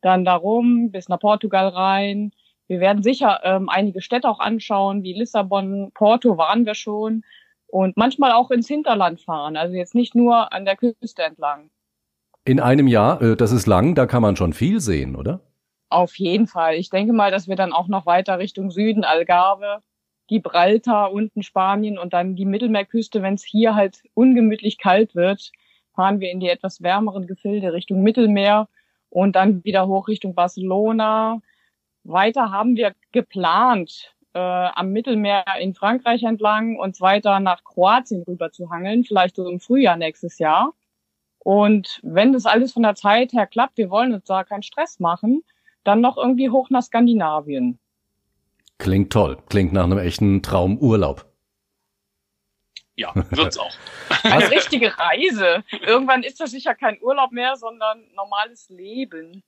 dann 0.00 0.24
darum 0.24 0.90
bis 0.90 1.08
nach 1.08 1.20
Portugal 1.20 1.68
rein. 1.68 2.32
Wir 2.66 2.80
werden 2.80 3.02
sicher 3.02 3.40
ähm, 3.44 3.68
einige 3.68 4.00
Städte 4.00 4.28
auch 4.28 4.40
anschauen, 4.40 5.02
wie 5.02 5.12
Lissabon, 5.12 5.90
Porto 5.94 6.38
waren 6.38 6.66
wir 6.66 6.74
schon 6.74 7.24
und 7.66 7.96
manchmal 7.96 8.32
auch 8.32 8.50
ins 8.50 8.68
Hinterland 8.68 9.20
fahren, 9.20 9.56
also 9.56 9.74
jetzt 9.74 9.94
nicht 9.94 10.14
nur 10.14 10.52
an 10.52 10.64
der 10.64 10.76
Küste 10.76 11.22
entlang. 11.22 11.70
In 12.44 12.60
einem 12.60 12.88
Jahr, 12.88 13.22
äh, 13.22 13.36
das 13.36 13.52
ist 13.52 13.66
lang, 13.66 13.94
da 13.94 14.06
kann 14.06 14.22
man 14.22 14.36
schon 14.36 14.52
viel 14.52 14.80
sehen, 14.80 15.16
oder? 15.16 15.40
Auf 15.92 16.18
jeden 16.18 16.46
Fall. 16.46 16.76
Ich 16.76 16.88
denke 16.88 17.12
mal, 17.12 17.30
dass 17.30 17.48
wir 17.48 17.56
dann 17.56 17.74
auch 17.74 17.86
noch 17.86 18.06
weiter 18.06 18.38
Richtung 18.38 18.70
Süden, 18.70 19.04
Algarve, 19.04 19.82
Gibraltar, 20.26 21.12
unten 21.12 21.42
Spanien 21.42 21.98
und 21.98 22.14
dann 22.14 22.34
die 22.34 22.46
Mittelmeerküste, 22.46 23.20
wenn 23.20 23.34
es 23.34 23.44
hier 23.44 23.74
halt 23.74 24.02
ungemütlich 24.14 24.78
kalt 24.78 25.14
wird, 25.14 25.52
fahren 25.94 26.20
wir 26.20 26.30
in 26.30 26.40
die 26.40 26.48
etwas 26.48 26.80
wärmeren 26.82 27.26
Gefilde 27.26 27.74
Richtung 27.74 28.02
Mittelmeer 28.02 28.68
und 29.10 29.36
dann 29.36 29.62
wieder 29.64 29.86
hoch 29.86 30.08
Richtung 30.08 30.34
Barcelona. 30.34 31.42
Weiter 32.04 32.50
haben 32.50 32.74
wir 32.76 32.94
geplant, 33.12 34.14
äh, 34.32 34.38
am 34.38 34.92
Mittelmeer 34.92 35.44
in 35.60 35.74
Frankreich 35.74 36.22
entlang 36.22 36.78
und 36.78 37.02
weiter 37.02 37.38
nach 37.38 37.64
Kroatien 37.64 38.22
rüber 38.22 38.50
zu 38.50 38.70
hangeln, 38.70 39.04
vielleicht 39.04 39.36
so 39.36 39.46
im 39.46 39.60
Frühjahr 39.60 39.98
nächstes 39.98 40.38
Jahr. 40.38 40.72
Und 41.40 42.00
wenn 42.02 42.32
das 42.32 42.46
alles 42.46 42.72
von 42.72 42.82
der 42.82 42.94
Zeit 42.94 43.34
her 43.34 43.46
klappt, 43.46 43.76
wir 43.76 43.90
wollen 43.90 44.14
uns 44.14 44.24
da 44.24 44.42
keinen 44.42 44.62
Stress 44.62 44.98
machen, 44.98 45.42
dann 45.84 46.00
noch 46.00 46.16
irgendwie 46.16 46.50
hoch 46.50 46.70
nach 46.70 46.82
Skandinavien. 46.82 47.78
Klingt 48.78 49.12
toll. 49.12 49.38
Klingt 49.48 49.72
nach 49.72 49.84
einem 49.84 49.98
echten 49.98 50.42
Traumurlaub. 50.42 51.26
Ja, 52.96 53.12
wird's 53.30 53.58
auch. 53.58 53.72
Eine 54.22 54.50
richtige 54.50 54.92
Reise. 54.98 55.64
Irgendwann 55.86 56.22
ist 56.22 56.40
das 56.40 56.50
sicher 56.50 56.74
kein 56.74 57.00
Urlaub 57.00 57.32
mehr, 57.32 57.56
sondern 57.56 58.04
normales 58.14 58.68
Leben. 58.68 59.42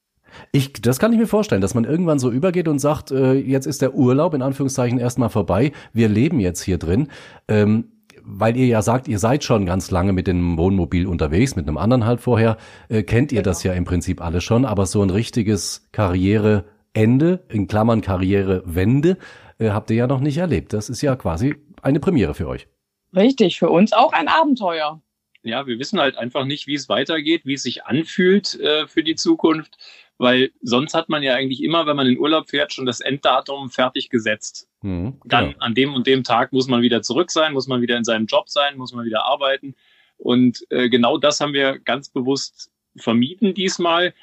Ich, 0.53 0.73
das 0.73 0.99
kann 0.99 1.13
ich 1.13 1.19
mir 1.19 1.27
vorstellen, 1.27 1.61
dass 1.61 1.75
man 1.75 1.85
irgendwann 1.85 2.19
so 2.19 2.31
übergeht 2.31 2.69
und 2.69 2.79
sagt, 2.79 3.11
äh, 3.11 3.35
jetzt 3.35 3.67
ist 3.67 3.83
der 3.83 3.95
Urlaub 3.95 4.35
in 4.35 4.43
Anführungszeichen 4.43 4.99
erstmal 4.99 5.29
vorbei. 5.29 5.73
Wir 5.93 6.09
leben 6.09 6.41
jetzt 6.41 6.63
hier 6.63 6.79
drin. 6.79 7.11
Ähm, 7.47 7.93
weil 8.25 8.57
ihr 8.57 8.67
ja 8.67 8.83
sagt, 8.83 9.07
ihr 9.07 9.19
seid 9.19 9.45
schon 9.45 9.67
ganz 9.67 9.91
lange 9.91 10.13
mit 10.13 10.27
dem 10.27 10.57
Wohnmobil 10.57 11.07
unterwegs, 11.07 11.57
mit 11.57 11.69
einem 11.69 11.77
anderen 11.77 12.07
halt 12.07 12.21
vorher, 12.21 12.57
äh, 12.89 13.03
kennt 13.03 13.33
ihr 13.33 13.43
genau. 13.43 13.51
das 13.51 13.63
ja 13.63 13.73
im 13.75 13.85
Prinzip 13.85 14.21
alle 14.21 14.41
schon, 14.41 14.65
aber 14.65 14.87
so 14.87 15.03
ein 15.03 15.11
richtiges 15.11 15.89
Karriereende, 15.93 17.45
in 17.49 17.67
Klammern 17.67 18.01
Karrierewende, 18.01 19.19
äh, 19.59 19.71
habt 19.71 19.91
ihr 19.91 19.97
ja 19.97 20.07
noch 20.07 20.21
nicht 20.21 20.39
erlebt. 20.39 20.73
Das 20.73 20.89
ist 20.89 21.03
ja 21.03 21.17
quasi 21.17 21.57
eine 21.83 22.01
Premiere 22.01 22.35
für 22.35 22.49
euch. 22.49 22.67
Richtig, 23.15 23.59
für 23.59 23.71
uns 23.71 23.93
auch 23.93 24.13
ein 24.13 24.29
Abenteuer. 24.29 25.01
Ja, 25.43 25.67
wir 25.67 25.79
wissen 25.79 26.01
halt 26.01 26.17
einfach 26.17 26.47
nicht, 26.47 26.67
wie 26.67 26.75
es 26.75 26.89
weitergeht, 26.89 27.43
wie 27.45 27.55
es 27.55 27.63
sich 27.63 27.85
anfühlt 27.85 28.59
äh, 28.61 28.87
für 28.89 29.05
die 29.05 29.15
Zukunft 29.15 29.77
weil 30.19 30.51
sonst 30.63 30.95
hat 30.95 31.09
man 31.09 31.23
ja 31.23 31.35
eigentlich 31.35 31.63
immer, 31.63 31.87
wenn 31.87 31.97
man 31.97 32.07
in 32.07 32.19
Urlaub 32.19 32.49
fährt, 32.49 32.73
schon 32.73 32.87
das 32.87 33.01
Enddatum 33.01 33.71
fertig 33.71 34.11
gesetzt. 34.11 34.69
Mhm, 34.83 35.21
Dann 35.25 35.53
genau. 35.53 35.59
an 35.59 35.75
dem 35.75 35.95
und 35.95 36.07
dem 36.07 36.23
Tag 36.23 36.53
muss 36.53 36.69
man 36.69 36.83
wieder 36.83 37.03
zurück 37.03 37.31
sein, 37.31 37.53
muss 37.53 37.67
man 37.67 37.81
wieder 37.81 37.97
in 37.97 38.05
seinem 38.05 38.27
Job 38.27 38.49
sein, 38.49 38.77
muss 38.77 38.93
man 38.93 39.05
wieder 39.05 39.25
arbeiten. 39.25 39.75
Und 40.17 40.65
äh, 40.71 40.89
genau 40.89 41.19
das 41.19 41.41
haben 41.41 41.53
wir 41.53 41.79
ganz 41.81 42.09
bewusst 42.09 42.71
vermieden 42.97 43.55
diesmal. 43.55 44.15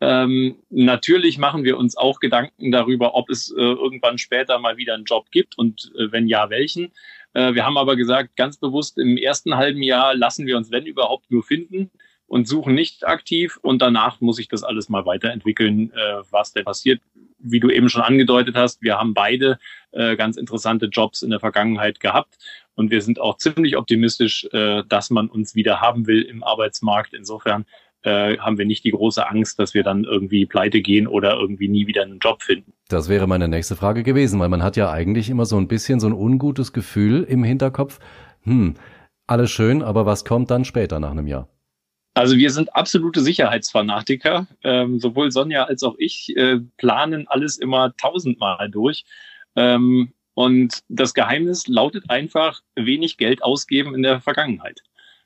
Ähm, 0.00 0.56
natürlich 0.70 1.38
machen 1.38 1.64
wir 1.64 1.76
uns 1.76 1.96
auch 1.96 2.20
Gedanken 2.20 2.70
darüber, 2.70 3.14
ob 3.14 3.30
es 3.30 3.50
äh, 3.50 3.60
irgendwann 3.60 4.18
später 4.18 4.58
mal 4.58 4.76
wieder 4.76 4.94
einen 4.94 5.04
Job 5.04 5.30
gibt 5.30 5.58
und 5.58 5.90
äh, 5.98 6.12
wenn 6.12 6.28
ja, 6.28 6.50
welchen. 6.50 6.92
Äh, 7.32 7.54
wir 7.54 7.64
haben 7.64 7.78
aber 7.78 7.96
gesagt, 7.96 8.36
ganz 8.36 8.58
bewusst 8.58 8.98
im 8.98 9.16
ersten 9.16 9.56
halben 9.56 9.82
Jahr 9.82 10.14
lassen 10.14 10.46
wir 10.46 10.56
uns, 10.56 10.70
wenn 10.70 10.86
überhaupt, 10.86 11.30
nur 11.30 11.42
finden 11.42 11.90
und 12.28 12.46
suchen 12.46 12.74
nicht 12.74 13.06
aktiv 13.06 13.58
und 13.62 13.82
danach 13.82 14.20
muss 14.20 14.38
ich 14.38 14.48
das 14.48 14.62
alles 14.62 14.88
mal 14.88 15.06
weiterentwickeln, 15.06 15.90
äh, 15.92 16.22
was 16.30 16.52
denn 16.52 16.64
passiert. 16.64 17.00
Wie 17.40 17.58
du 17.58 17.70
eben 17.70 17.88
schon 17.88 18.02
angedeutet 18.02 18.54
hast, 18.54 18.82
wir 18.82 18.98
haben 18.98 19.14
beide 19.14 19.58
äh, 19.92 20.14
ganz 20.16 20.36
interessante 20.36 20.86
Jobs 20.86 21.22
in 21.22 21.30
der 21.30 21.40
Vergangenheit 21.40 22.00
gehabt 22.00 22.36
und 22.74 22.90
wir 22.90 23.00
sind 23.00 23.18
auch 23.20 23.38
ziemlich 23.38 23.76
optimistisch, 23.76 24.46
äh, 24.52 24.82
dass 24.88 25.10
man 25.10 25.28
uns 25.28 25.54
wieder 25.54 25.80
haben 25.80 26.06
will 26.06 26.22
im 26.22 26.44
Arbeitsmarkt. 26.44 27.14
Insofern 27.14 27.64
äh, 28.02 28.36
haben 28.38 28.58
wir 28.58 28.66
nicht 28.66 28.84
die 28.84 28.90
große 28.90 29.26
Angst, 29.26 29.58
dass 29.58 29.72
wir 29.72 29.82
dann 29.82 30.04
irgendwie 30.04 30.46
pleite 30.46 30.82
gehen 30.82 31.06
oder 31.06 31.36
irgendwie 31.38 31.68
nie 31.68 31.86
wieder 31.86 32.02
einen 32.02 32.18
Job 32.18 32.42
finden. 32.42 32.72
Das 32.88 33.08
wäre 33.08 33.26
meine 33.26 33.48
nächste 33.48 33.74
Frage 33.74 34.02
gewesen, 34.02 34.38
weil 34.38 34.48
man 34.48 34.62
hat 34.62 34.76
ja 34.76 34.90
eigentlich 34.90 35.30
immer 35.30 35.46
so 35.46 35.56
ein 35.56 35.66
bisschen 35.66 35.98
so 35.98 36.06
ein 36.06 36.12
ungutes 36.12 36.72
Gefühl 36.72 37.24
im 37.24 37.42
Hinterkopf. 37.42 37.98
Hm, 38.42 38.74
alles 39.26 39.50
schön, 39.50 39.82
aber 39.82 40.06
was 40.06 40.24
kommt 40.24 40.50
dann 40.50 40.64
später 40.64 41.00
nach 41.00 41.10
einem 41.10 41.26
Jahr? 41.26 41.48
Also 42.18 42.36
wir 42.36 42.50
sind 42.50 42.74
absolute 42.74 43.20
Sicherheitsfanatiker. 43.20 44.48
Ähm, 44.64 44.98
sowohl 44.98 45.30
Sonja 45.30 45.62
als 45.62 45.84
auch 45.84 45.94
ich 45.98 46.36
äh, 46.36 46.58
planen 46.76 47.28
alles 47.28 47.58
immer 47.58 47.94
tausendmal 47.96 48.68
durch. 48.68 49.04
Ähm, 49.54 50.12
und 50.34 50.82
das 50.88 51.14
Geheimnis 51.14 51.68
lautet 51.68 52.10
einfach, 52.10 52.60
wenig 52.74 53.18
Geld 53.18 53.44
ausgeben 53.44 53.94
in 53.94 54.02
der 54.02 54.20
Vergangenheit. 54.20 54.80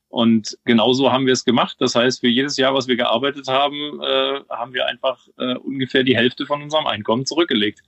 Und 0.09 0.59
genauso 0.67 1.11
haben 1.11 1.25
wir 1.25 1.33
es 1.33 1.47
gemacht. 1.47 1.77
Das 1.79 1.95
heißt, 1.95 2.21
für 2.21 2.29
jedes 2.29 2.59
Jahr, 2.59 2.75
was 2.75 2.89
wir 2.89 2.97
gearbeitet 2.97 3.49
haben, 3.49 3.99
äh, 4.03 4.41
haben 4.51 4.75
wir 4.75 4.85
einfach 4.85 5.27
äh, 5.39 5.55
ungefähr 5.55 6.05
die 6.05 6.17
Hälfte 6.17 6.45
von 6.45 6.63
unserem 6.63 6.87
Einkommen 6.87 7.25
zurückgelegt. 7.25 7.81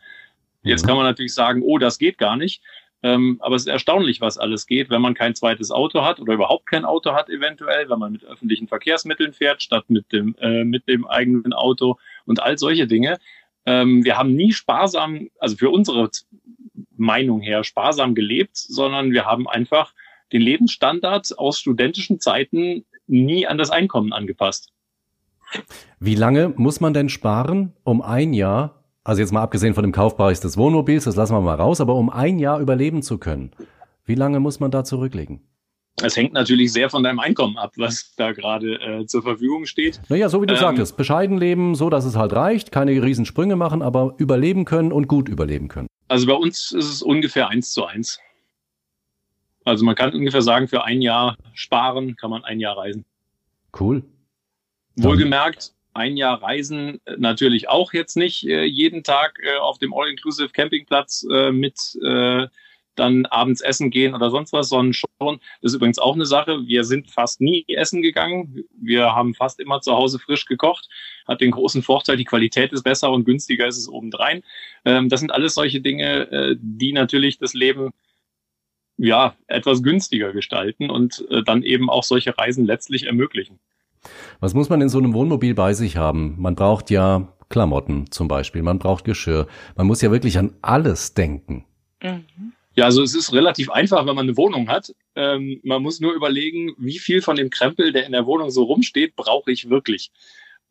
Jetzt 0.62 0.84
mhm. 0.84 0.88
kann 0.88 0.96
man 0.96 1.04
natürlich 1.04 1.34
sagen, 1.34 1.60
oh, 1.62 1.76
das 1.76 1.98
geht 1.98 2.16
gar 2.16 2.38
nicht. 2.38 2.62
Ähm, 3.04 3.36
aber 3.40 3.54
es 3.54 3.62
ist 3.62 3.68
erstaunlich, 3.68 4.22
was 4.22 4.38
alles 4.38 4.66
geht, 4.66 4.88
wenn 4.88 5.02
man 5.02 5.12
kein 5.12 5.34
zweites 5.34 5.70
Auto 5.70 6.02
hat 6.02 6.20
oder 6.20 6.32
überhaupt 6.32 6.64
kein 6.64 6.86
Auto 6.86 7.12
hat, 7.12 7.28
eventuell, 7.28 7.90
wenn 7.90 7.98
man 7.98 8.12
mit 8.12 8.24
öffentlichen 8.24 8.66
Verkehrsmitteln 8.66 9.34
fährt, 9.34 9.62
statt 9.62 9.84
mit 9.88 10.10
dem, 10.10 10.34
äh, 10.40 10.64
mit 10.64 10.88
dem 10.88 11.06
eigenen 11.06 11.52
Auto 11.52 11.98
und 12.24 12.42
all 12.42 12.56
solche 12.56 12.86
Dinge. 12.86 13.18
Ähm, 13.66 14.06
wir 14.06 14.16
haben 14.16 14.34
nie 14.34 14.52
sparsam, 14.52 15.28
also 15.38 15.54
für 15.56 15.68
unsere 15.68 16.08
Meinung 16.96 17.42
her, 17.42 17.62
sparsam 17.62 18.14
gelebt, 18.14 18.56
sondern 18.56 19.12
wir 19.12 19.26
haben 19.26 19.46
einfach 19.46 19.92
den 20.32 20.40
Lebensstandard 20.40 21.38
aus 21.38 21.60
studentischen 21.60 22.20
Zeiten 22.20 22.86
nie 23.06 23.46
an 23.46 23.58
das 23.58 23.68
Einkommen 23.68 24.14
angepasst. 24.14 24.70
Wie 26.00 26.14
lange 26.14 26.54
muss 26.56 26.80
man 26.80 26.94
denn 26.94 27.10
sparen, 27.10 27.74
um 27.84 28.00
ein 28.00 28.32
Jahr 28.32 28.83
also 29.04 29.20
jetzt 29.20 29.32
mal 29.32 29.42
abgesehen 29.42 29.74
von 29.74 29.84
dem 29.84 29.92
Kaufpreis 29.92 30.40
des 30.40 30.56
Wohnmobils, 30.56 31.04
das 31.04 31.14
lassen 31.14 31.34
wir 31.34 31.40
mal 31.40 31.54
raus, 31.54 31.80
aber 31.80 31.94
um 31.94 32.10
ein 32.10 32.38
Jahr 32.38 32.58
überleben 32.58 33.02
zu 33.02 33.18
können, 33.18 33.52
wie 34.06 34.14
lange 34.14 34.40
muss 34.40 34.60
man 34.60 34.70
da 34.70 34.82
zurücklegen? 34.82 35.40
Es 36.02 36.16
hängt 36.16 36.32
natürlich 36.32 36.72
sehr 36.72 36.90
von 36.90 37.04
deinem 37.04 37.20
Einkommen 37.20 37.56
ab, 37.56 37.74
was 37.76 38.14
da 38.16 38.32
gerade 38.32 38.80
äh, 38.80 39.06
zur 39.06 39.22
Verfügung 39.22 39.64
steht. 39.64 40.00
Naja, 40.08 40.28
so 40.28 40.42
wie 40.42 40.46
du 40.46 40.54
ähm, 40.54 40.60
sagtest, 40.60 40.96
bescheiden 40.96 41.38
leben, 41.38 41.76
so 41.76 41.88
dass 41.88 42.04
es 42.04 42.16
halt 42.16 42.32
reicht, 42.32 42.72
keine 42.72 42.90
Riesensprünge 43.00 43.54
machen, 43.54 43.80
aber 43.80 44.14
überleben 44.18 44.64
können 44.64 44.90
und 44.90 45.06
gut 45.06 45.28
überleben 45.28 45.68
können. 45.68 45.86
Also 46.08 46.26
bei 46.26 46.34
uns 46.34 46.72
ist 46.72 46.90
es 46.90 47.02
ungefähr 47.02 47.48
eins 47.48 47.72
zu 47.72 47.84
eins. 47.84 48.18
Also 49.64 49.84
man 49.84 49.94
kann 49.94 50.12
ungefähr 50.12 50.42
sagen, 50.42 50.66
für 50.66 50.84
ein 50.84 51.00
Jahr 51.00 51.36
sparen 51.54 52.16
kann 52.16 52.30
man 52.30 52.44
ein 52.44 52.58
Jahr 52.58 52.76
reisen. 52.76 53.04
Cool. 53.78 54.02
Wohlgemerkt, 54.96 55.74
ein 55.94 56.16
Jahr 56.16 56.42
Reisen 56.42 57.00
äh, 57.04 57.16
natürlich 57.18 57.68
auch 57.68 57.92
jetzt 57.92 58.16
nicht 58.16 58.46
äh, 58.46 58.64
jeden 58.64 59.02
Tag 59.02 59.38
äh, 59.42 59.56
auf 59.58 59.78
dem 59.78 59.94
All-Inclusive 59.94 60.50
Campingplatz 60.50 61.26
äh, 61.30 61.52
mit 61.52 61.98
äh, 62.02 62.46
dann 62.96 63.26
abends 63.26 63.60
essen 63.60 63.90
gehen 63.90 64.14
oder 64.14 64.30
sonst 64.30 64.52
was, 64.52 64.68
sondern 64.68 64.92
schon, 64.92 65.40
das 65.60 65.72
ist 65.72 65.74
übrigens 65.74 65.98
auch 65.98 66.14
eine 66.14 66.26
Sache, 66.26 66.66
wir 66.66 66.84
sind 66.84 67.10
fast 67.10 67.40
nie 67.40 67.64
essen 67.68 68.02
gegangen. 68.02 68.64
Wir 68.70 69.14
haben 69.14 69.34
fast 69.34 69.60
immer 69.60 69.80
zu 69.80 69.92
Hause 69.92 70.18
frisch 70.18 70.46
gekocht. 70.46 70.88
Hat 71.26 71.40
den 71.40 71.50
großen 71.50 71.82
Vorteil, 71.82 72.16
die 72.16 72.24
Qualität 72.24 72.72
ist 72.72 72.84
besser 72.84 73.10
und 73.10 73.24
günstiger 73.24 73.66
ist 73.66 73.78
es 73.78 73.88
obendrein. 73.88 74.42
Ähm, 74.84 75.08
das 75.08 75.20
sind 75.20 75.32
alles 75.32 75.54
solche 75.54 75.80
Dinge, 75.80 76.30
äh, 76.30 76.56
die 76.60 76.92
natürlich 76.92 77.38
das 77.38 77.54
Leben 77.54 77.90
ja 78.96 79.34
etwas 79.48 79.82
günstiger 79.82 80.32
gestalten 80.32 80.90
und 80.90 81.24
äh, 81.30 81.42
dann 81.42 81.62
eben 81.62 81.90
auch 81.90 82.04
solche 82.04 82.36
Reisen 82.38 82.64
letztlich 82.64 83.04
ermöglichen. 83.04 83.58
Was 84.40 84.54
muss 84.54 84.68
man 84.68 84.80
in 84.80 84.88
so 84.88 84.98
einem 84.98 85.14
Wohnmobil 85.14 85.54
bei 85.54 85.74
sich 85.74 85.96
haben? 85.96 86.36
Man 86.38 86.54
braucht 86.54 86.90
ja 86.90 87.28
Klamotten 87.48 88.10
zum 88.10 88.28
Beispiel, 88.28 88.62
man 88.62 88.78
braucht 88.78 89.04
Geschirr. 89.04 89.46
Man 89.76 89.86
muss 89.86 90.02
ja 90.02 90.10
wirklich 90.10 90.38
an 90.38 90.54
alles 90.62 91.14
denken. 91.14 91.64
Ja, 92.76 92.86
also 92.86 93.02
es 93.02 93.14
ist 93.14 93.32
relativ 93.32 93.70
einfach, 93.70 94.04
wenn 94.06 94.16
man 94.16 94.26
eine 94.26 94.36
Wohnung 94.36 94.68
hat. 94.68 94.92
Ähm, 95.14 95.60
man 95.62 95.82
muss 95.82 96.00
nur 96.00 96.12
überlegen, 96.12 96.72
wie 96.76 96.98
viel 96.98 97.22
von 97.22 97.36
dem 97.36 97.50
Krempel, 97.50 97.92
der 97.92 98.06
in 98.06 98.12
der 98.12 98.26
Wohnung 98.26 98.50
so 98.50 98.64
rumsteht, 98.64 99.14
brauche 99.14 99.52
ich 99.52 99.70
wirklich. 99.70 100.10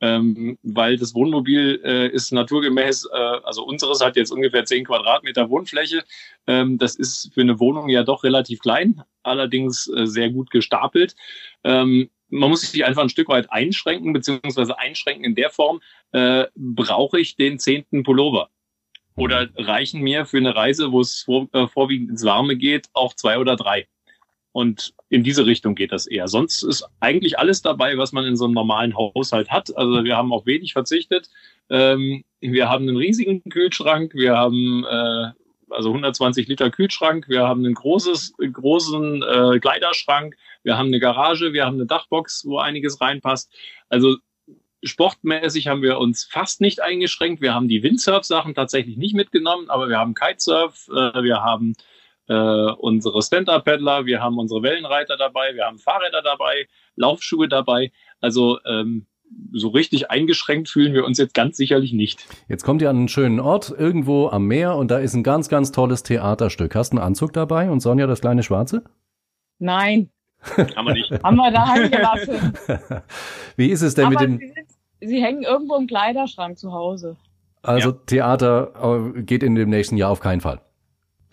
Ähm, 0.02 0.58
weil 0.64 0.98
das 0.98 1.16
Wohnmobil 1.16 1.80
äh, 1.86 2.10
ist 2.10 2.34
naturgemäß, 2.34 3.08
äh, 3.14 3.18
also 3.18 3.64
unseres 3.64 4.02
hat 4.02 4.18
jetzt 4.18 4.32
ungefähr 4.32 4.66
10 4.66 4.84
Quadratmeter 4.84 5.50
Wohnfläche. 5.50 6.04
Ähm, 6.46 6.78
das 6.78 6.96
ist 6.96 7.32
für 7.34 7.40
eine 7.40 7.58
Wohnung 7.62 7.88
ja 7.88 8.04
doch 8.04 8.26
relativ 8.26 8.60
klein, 8.60 9.02
allerdings 9.22 9.88
äh, 9.88 10.06
sehr 10.06 10.30
gut 10.30 10.50
gestapelt. 10.50 11.16
Ähm, 11.64 12.10
man 12.34 12.50
muss 12.50 12.62
sich 12.62 12.84
einfach 12.84 13.04
ein 13.04 13.10
Stück 13.10 13.30
weit 13.30 13.52
einschränken, 13.52 14.12
beziehungsweise 14.12 14.78
einschränken 14.78 15.24
in 15.24 15.36
der 15.36 15.50
Form, 15.50 15.82
äh, 16.12 16.46
brauche 16.56 17.20
ich 17.20 17.36
den 17.36 17.60
zehnten 17.60 18.04
Pullover? 18.04 18.50
Oder 19.16 19.46
mhm. 19.46 19.66
reichen 19.66 20.02
mir 20.02 20.26
für 20.26 20.38
eine 20.38 20.56
Reise, 20.56 20.92
wo 20.92 21.02
es 21.02 21.22
vor, 21.22 21.48
äh, 21.54 21.68
vorwiegend 21.68 22.10
ins 22.10 22.26
Warme 22.26 22.56
geht, 22.56 22.88
auch 22.94 23.14
zwei 23.14 23.38
oder 23.38 23.56
drei? 23.56 23.88
Und 24.52 24.94
in 25.10 25.24
diese 25.24 25.46
Richtung 25.46 25.76
geht 25.76 25.92
das 25.92 26.06
eher. 26.06 26.28
Sonst 26.28 26.64
ist 26.64 26.88
eigentlich 27.00 27.40
alles 27.40 27.62
dabei, 27.62 27.98
was 27.98 28.12
man 28.12 28.26
in 28.26 28.36
so 28.36 28.46
einem 28.46 28.54
normalen 28.54 28.96
Haushalt 28.96 29.50
hat. 29.50 29.76
Also 29.76 30.04
wir 30.04 30.16
haben 30.16 30.32
auf 30.32 30.46
wenig 30.46 30.74
verzichtet. 30.74 31.30
Ähm, 31.70 32.24
wir 32.40 32.70
haben 32.70 32.88
einen 32.88 32.98
riesigen 32.98 33.42
Kühlschrank, 33.50 34.14
wir 34.14 34.36
haben 34.36 34.86
äh, 34.86 35.32
also 35.70 35.90
120 35.90 36.48
Liter 36.48 36.70
Kühlschrank, 36.70 37.28
wir 37.28 37.48
haben 37.48 37.66
einen 37.66 37.74
großes, 37.74 38.34
großen 38.38 39.24
äh, 39.24 39.60
Kleiderschrank, 39.60 40.36
wir 40.64 40.78
haben 40.78 40.88
eine 40.88 41.00
Garage, 41.00 41.54
wir 41.54 41.66
haben 41.66 41.76
eine 41.76 41.86
Dachbox, 41.86 42.46
wo 42.46 42.60
einiges 42.60 43.02
reinpasst. 43.02 43.52
Also 43.90 44.18
sportmäßig 44.84 45.68
haben 45.68 45.82
wir 45.82 45.98
uns 45.98 46.26
fast 46.26 46.62
nicht 46.62 46.82
eingeschränkt. 46.82 47.42
Wir 47.42 47.54
haben 47.54 47.68
die 47.68 47.84
Windsurf-Sachen 47.84 48.54
tatsächlich 48.54 48.98
nicht 48.98 49.16
mitgenommen, 49.16 49.70
aber 49.70 49.90
wir 49.90 49.98
haben 49.98 50.14
Kitesurf, 50.14 50.88
äh, 50.90 51.24
wir 51.24 51.42
haben 51.42 51.74
äh, 52.28 52.34
unsere 52.34 53.22
Stand-Up-Paddler, 53.22 54.06
wir 54.06 54.22
haben 54.22 54.38
unsere 54.38 54.64
Wellenreiter 54.64 55.18
dabei, 55.18 55.56
wir 55.56 55.66
haben 55.66 55.80
Fahrräder 55.80 56.22
dabei, 56.22 56.68
Laufschuhe 56.96 57.48
dabei. 57.48 57.92
Also 58.22 58.60
ähm, 58.66 59.08
so 59.52 59.70
richtig 59.70 60.10
eingeschränkt 60.12 60.70
fühlen 60.70 60.94
wir 60.94 61.06
uns 61.06 61.18
jetzt 61.18 61.34
ganz 61.34 61.58
sicherlich 61.58 61.94
nicht. 61.94 62.26
Jetzt 62.48 62.64
kommt 62.64 62.82
ihr 62.82 62.90
an 62.90 62.98
einen 62.98 63.08
schönen 63.08 63.40
Ort, 63.40 63.74
irgendwo 63.78 64.30
am 64.30 64.48
Meer, 64.48 64.76
und 64.76 64.92
da 64.92 64.98
ist 64.98 65.14
ein 65.14 65.24
ganz, 65.24 65.50
ganz 65.50 65.72
tolles 65.72 66.04
Theaterstück. 66.04 66.76
Hast 66.76 66.94
du 66.94 66.98
einen 66.98 67.06
Anzug 67.06 67.34
dabei 67.34 67.70
und 67.70 67.80
Sonja 67.80 68.08
das 68.08 68.22
kleine 68.22 68.44
Schwarze? 68.44 68.84
Nein. 69.60 70.10
Haben 70.76 70.88
wir 70.88 70.94
nicht. 70.94 71.12
Haben 71.24 71.36
wir 71.38 71.52
daheim 71.52 71.90
gelassen. 71.90 72.54
Wie 73.56 73.70
ist 73.70 73.82
es 73.82 73.96
denn 73.96 74.06
Aber 74.06 74.20
mit 74.20 74.22
dem... 74.22 74.40
Sie, 74.40 75.08
sie, 75.08 75.24
hängen 75.24 75.44
irgendwo 75.44 75.76
im 75.76 75.88
Kleiderschrank 75.88 76.58
zu 76.58 76.74
Hause. 76.74 77.16
Also 77.62 77.92
ja. 77.92 77.98
Theater 78.08 79.14
äh, 79.16 79.22
geht 79.22 79.42
in 79.42 79.56
dem 79.56 79.70
nächsten 79.70 79.96
Jahr 79.96 80.12
auf 80.12 80.20
keinen 80.20 80.42
Fall. 80.42 80.62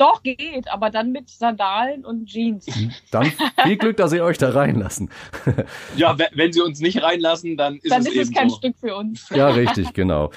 Doch, 0.00 0.22
geht, 0.22 0.72
aber 0.72 0.88
dann 0.88 1.12
mit 1.12 1.28
Sandalen 1.28 2.06
und 2.06 2.24
Jeans. 2.24 2.64
Dann 3.10 3.30
viel 3.64 3.76
Glück, 3.76 3.98
dass 3.98 4.10
sie 4.12 4.22
euch 4.22 4.38
da 4.38 4.48
reinlassen. 4.48 5.10
ja, 5.96 6.16
wenn 6.32 6.52
sie 6.54 6.62
uns 6.62 6.80
nicht 6.80 7.02
reinlassen, 7.02 7.58
dann 7.58 7.76
ist 7.76 7.90
dann 7.90 8.00
es 8.00 8.06
ist 8.06 8.14
eben 8.14 8.22
es 8.22 8.32
kein 8.32 8.48
so. 8.48 8.56
Stück 8.56 8.76
für 8.80 8.96
uns. 8.96 9.28
Ja, 9.34 9.48
richtig, 9.50 9.92
genau. 9.92 10.30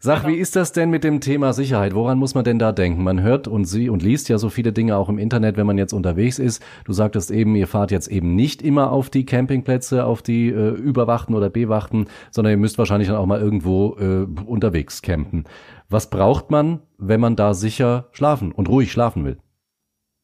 Sag, 0.00 0.22
Genau. 0.22 0.34
wie 0.34 0.38
ist 0.38 0.54
das 0.54 0.72
denn 0.72 0.90
mit 0.90 1.02
dem 1.02 1.20
Thema 1.22 1.54
Sicherheit? 1.54 1.94
Woran 1.94 2.18
muss 2.18 2.34
man 2.34 2.44
denn 2.44 2.58
da 2.58 2.72
denken? 2.72 3.02
Man 3.04 3.22
hört 3.22 3.48
und 3.48 3.64
sie 3.64 3.88
und 3.88 4.02
liest 4.02 4.28
ja 4.28 4.36
so 4.36 4.50
viele 4.50 4.72
Dinge 4.72 4.96
auch 4.96 5.08
im 5.08 5.18
Internet, 5.18 5.56
wenn 5.56 5.66
man 5.66 5.78
jetzt 5.78 5.94
unterwegs 5.94 6.38
ist. 6.38 6.62
Du 6.84 6.92
sagtest 6.92 7.30
eben, 7.30 7.56
ihr 7.56 7.66
fahrt 7.68 7.90
jetzt 7.90 8.08
eben 8.08 8.34
nicht 8.34 8.60
immer 8.60 8.92
auf 8.92 9.08
die 9.08 9.24
Campingplätze, 9.24 10.04
auf 10.04 10.20
die 10.20 10.48
äh, 10.48 10.70
überwachten 10.70 11.34
oder 11.34 11.48
bewachten, 11.48 12.06
sondern 12.30 12.50
ihr 12.52 12.58
müsst 12.58 12.76
wahrscheinlich 12.76 13.08
dann 13.08 13.16
auch 13.16 13.26
mal 13.26 13.40
irgendwo 13.40 13.96
äh, 13.98 14.26
unterwegs 14.44 15.00
campen. 15.00 15.44
Was 15.88 16.10
braucht 16.10 16.50
man, 16.50 16.82
wenn 16.98 17.20
man 17.20 17.36
da 17.36 17.54
sicher 17.54 18.08
schlafen 18.12 18.52
und 18.52 18.68
ruhig 18.68 18.90
schlafen 18.90 19.24
will? 19.24 19.38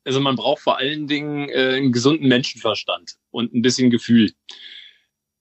Also 0.04 0.20
man 0.20 0.34
braucht 0.34 0.62
vor 0.62 0.78
allen 0.78 1.06
Dingen 1.06 1.48
äh, 1.48 1.74
einen 1.76 1.92
gesunden 1.92 2.28
Menschenverstand 2.28 3.16
und 3.30 3.54
ein 3.54 3.62
bisschen 3.62 3.90
Gefühl. 3.90 4.32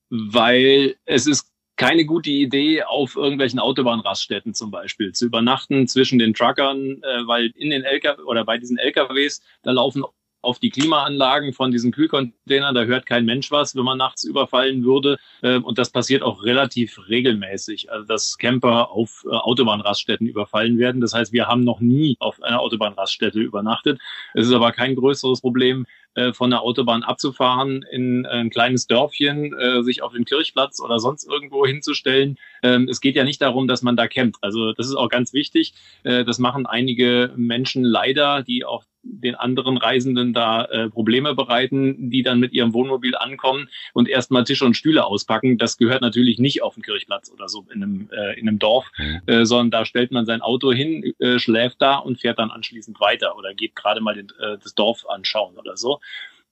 Weil 0.10 0.96
es 1.06 1.26
ist 1.26 1.52
keine 1.78 2.06
gute 2.06 2.30
Idee, 2.30 2.84
auf 2.84 3.16
irgendwelchen 3.16 3.58
Autobahnraststätten 3.60 4.54
zum 4.54 4.70
Beispiel 4.70 5.14
zu 5.14 5.26
übernachten 5.26 5.88
zwischen 5.88 6.20
den 6.20 6.36
Truckern, 6.36 7.02
äh, 7.02 7.26
weil 7.26 7.48
in 7.56 7.72
den 7.72 7.84
LKW 7.84 8.22
oder 8.22 8.46
bei 8.46 8.60
diesen 8.60 8.78
LKWs, 8.78 9.42
da 9.64 9.72
laufen 9.72 10.04
auf 10.42 10.60
die 10.60 10.70
Klimaanlagen 10.70 11.54
von 11.54 11.72
diesen 11.72 11.92
Kühlcontainern, 11.92 12.76
da 12.76 12.84
hört 12.84 13.06
kein 13.06 13.26
Mensch 13.26 13.52
was, 13.52 13.76
wenn 13.76 13.84
man 13.84 13.98
nachts 13.98 14.24
überfallen 14.24 14.84
würde. 14.84 15.18
Äh, 15.42 15.58
und 15.58 15.78
das 15.78 15.92
passiert 15.92 16.24
auch 16.24 16.44
relativ 16.44 17.00
regelmäßig, 17.10 17.92
also 17.92 18.06
dass 18.06 18.38
Camper 18.38 18.92
auf 18.92 19.26
äh, 19.26 19.36
Autobahnraststätten 19.36 20.28
überfallen 20.28 20.78
werden. 20.78 21.02
Das 21.02 21.14
heißt, 21.14 21.32
wir 21.32 21.48
haben 21.48 21.64
noch 21.64 21.80
nie 21.80 22.18
auf 22.20 22.42
einer 22.42 22.60
Autobahnraststätte 22.60 23.40
übernachtet. 23.40 24.00
Es 24.34 24.48
ist 24.48 24.54
aber 24.54 24.72
kein 24.72 24.96
größeres 24.96 25.42
Problem, 25.42 25.86
äh, 26.14 26.34
von 26.34 26.50
der 26.50 26.62
Autobahn 26.62 27.04
abzufahren, 27.04 27.86
in 27.90 28.26
ein 28.26 28.50
kleines 28.50 28.86
Dörfchen, 28.86 29.58
äh, 29.58 29.82
sich 29.82 30.02
auf 30.02 30.12
den 30.12 30.26
Kirchplatz 30.26 30.82
oder 30.82 31.00
sonst 31.00 31.26
irgendwo 31.26 31.66
hinzustellen. 31.66 32.38
Ähm, 32.64 32.90
es 32.90 33.00
geht 33.00 33.16
ja 33.16 33.24
nicht 33.24 33.42
darum, 33.42 33.66
dass 33.68 33.82
man 33.82 33.96
da 33.96 34.10
campt. 34.10 34.38
Also 34.42 34.74
das 34.74 34.88
ist 34.88 34.96
auch 34.96 35.08
ganz 35.10 35.34
wichtig. 35.34 35.74
Das 36.04 36.40
machen 36.40 36.66
einige 36.66 37.32
Menschen 37.36 37.84
leider, 37.84 38.44
die 38.44 38.66
auch 38.66 38.84
den 39.04 39.36
anderen 39.36 39.78
Reisenden 39.78 40.34
da 40.34 40.66
äh, 40.66 40.90
Probleme 40.90 41.34
bereiten, 41.34 42.10
die 42.10 42.24
dann 42.24 42.40
mit 42.40 42.54
ihrem 42.54 42.74
Wohnmobil 42.74 43.16
ankommen 43.16 43.70
und 43.94 44.08
erstmal 44.08 44.44
Tische 44.44 44.66
und 44.66 44.76
Stühle 44.76 45.06
auspacken. 45.06 45.58
Das 45.58 45.78
gehört 45.78 46.02
natürlich 46.02 46.40
nicht 46.40 46.62
auf 46.62 46.76
den 46.76 46.84
Kirchplatz 46.84 47.32
oder 47.32 47.50
so 47.50 47.66
in 47.74 47.84
einem, 47.84 48.10
äh, 48.12 48.40
in 48.40 48.48
einem 48.48 48.60
Dorf, 48.60 48.92
äh, 49.26 49.46
sondern 49.46 49.72
da 49.72 49.86
stellt 49.86 50.12
man 50.12 50.26
sein 50.26 50.42
Auto 50.42 50.72
hin, 50.72 51.14
äh, 51.20 51.40
schläft 51.40 51.82
da 51.82 51.96
und 51.96 52.20
fährt 52.20 52.40
dann 52.40 52.52
anschließend 52.52 53.00
weiter 53.00 53.38
oder 53.38 53.54
geht 53.54 53.76
gerade 53.76 54.02
mal 54.02 54.16
den, 54.16 54.28
äh, 54.40 54.58
das 54.62 54.76
Dorf 54.76 55.06
anschauen 55.10 55.58
oder 55.58 55.78
so. 55.78 56.00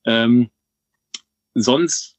Ähm, 0.06 0.50
sonst 1.53 2.18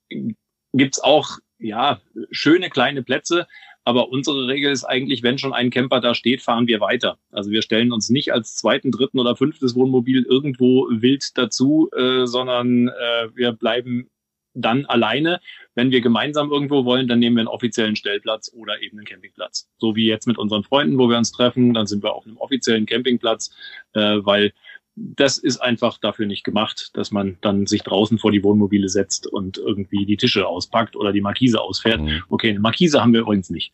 gibt's 0.73 1.01
auch 1.01 1.39
ja 1.59 2.01
schöne 2.31 2.71
kleine 2.71 3.03
Plätze, 3.03 3.47
aber 3.85 4.11
unsere 4.11 4.47
Regel 4.47 4.73
ist 4.73 4.85
eigentlich, 4.85 5.23
wenn 5.23 5.39
schon 5.39 5.53
ein 5.53 5.71
Camper 5.71 6.01
da 6.01 6.15
steht, 6.15 6.43
fahren 6.43 6.67
wir 6.67 6.81
weiter. 6.81 7.19
Also 7.31 7.51
wir 7.51 7.63
stellen 7.63 7.93
uns 7.93 8.11
nicht 8.11 8.33
als 8.33 8.57
zweiten, 8.57 8.91
dritten 8.91 9.19
oder 9.19 9.37
fünftes 9.37 9.75
Wohnmobil 9.75 10.23
irgendwo 10.29 10.87
wild 10.91 11.37
dazu, 11.39 11.89
äh, 11.97 12.27
sondern 12.27 12.89
äh, 12.89 13.29
wir 13.35 13.53
bleiben 13.53 14.09
dann 14.55 14.85
alleine. 14.87 15.41
Wenn 15.75 15.91
wir 15.91 16.01
gemeinsam 16.01 16.51
irgendwo 16.51 16.85
wollen, 16.85 17.09
dann 17.09 17.21
nehmen 17.21 17.37
wir 17.37 17.43
einen 17.43 17.49
offiziellen 17.49 17.97
Stellplatz 17.97 18.53
oder 18.53 18.83
eben 18.83 18.99
einen 18.99 19.07
Campingplatz. 19.07 19.69
So 19.79 19.97
wie 19.97 20.07
jetzt 20.07 20.27
mit 20.27 20.39
unseren 20.39 20.65
Freunden, 20.65 20.99
wo 20.99 21.09
wir 21.09 21.17
uns 21.17 21.33
treffen, 21.33 21.73
dann 21.73 21.87
sind 21.87 22.03
wir 22.03 22.13
auf 22.13 22.27
einem 22.27 22.37
offiziellen 22.37 22.87
Campingplatz, 22.87 23.55
äh, 23.95 24.19
weil 24.21 24.53
das 24.97 25.39
ist 25.39 25.59
einfach 25.59 25.99
dafür 25.99 26.27
nicht 26.27 26.45
gemacht, 26.45 26.91
dass 26.95 27.11
man 27.11 27.39
dann 27.41 27.67
sich 27.67 27.83
draußen 27.83 28.19
vor 28.19 28.33
die 28.33 28.43
Wohnmobile 28.43 28.89
setzt 28.89 29.27
und 29.27 29.59
irgendwie 29.59 30.05
die 30.05 30.17
Tische 30.17 30.47
auspackt 30.47 30.97
oder 30.97 31.13
die 31.13 31.21
Markise 31.21 31.61
ausfährt. 31.61 32.01
Mhm. 32.01 32.23
Okay, 32.29 32.51
eine 32.51 32.61
Markise 32.61 33.01
haben 33.01 33.13
wir 33.13 33.21
übrigens 33.21 33.51
nicht. 33.51 33.73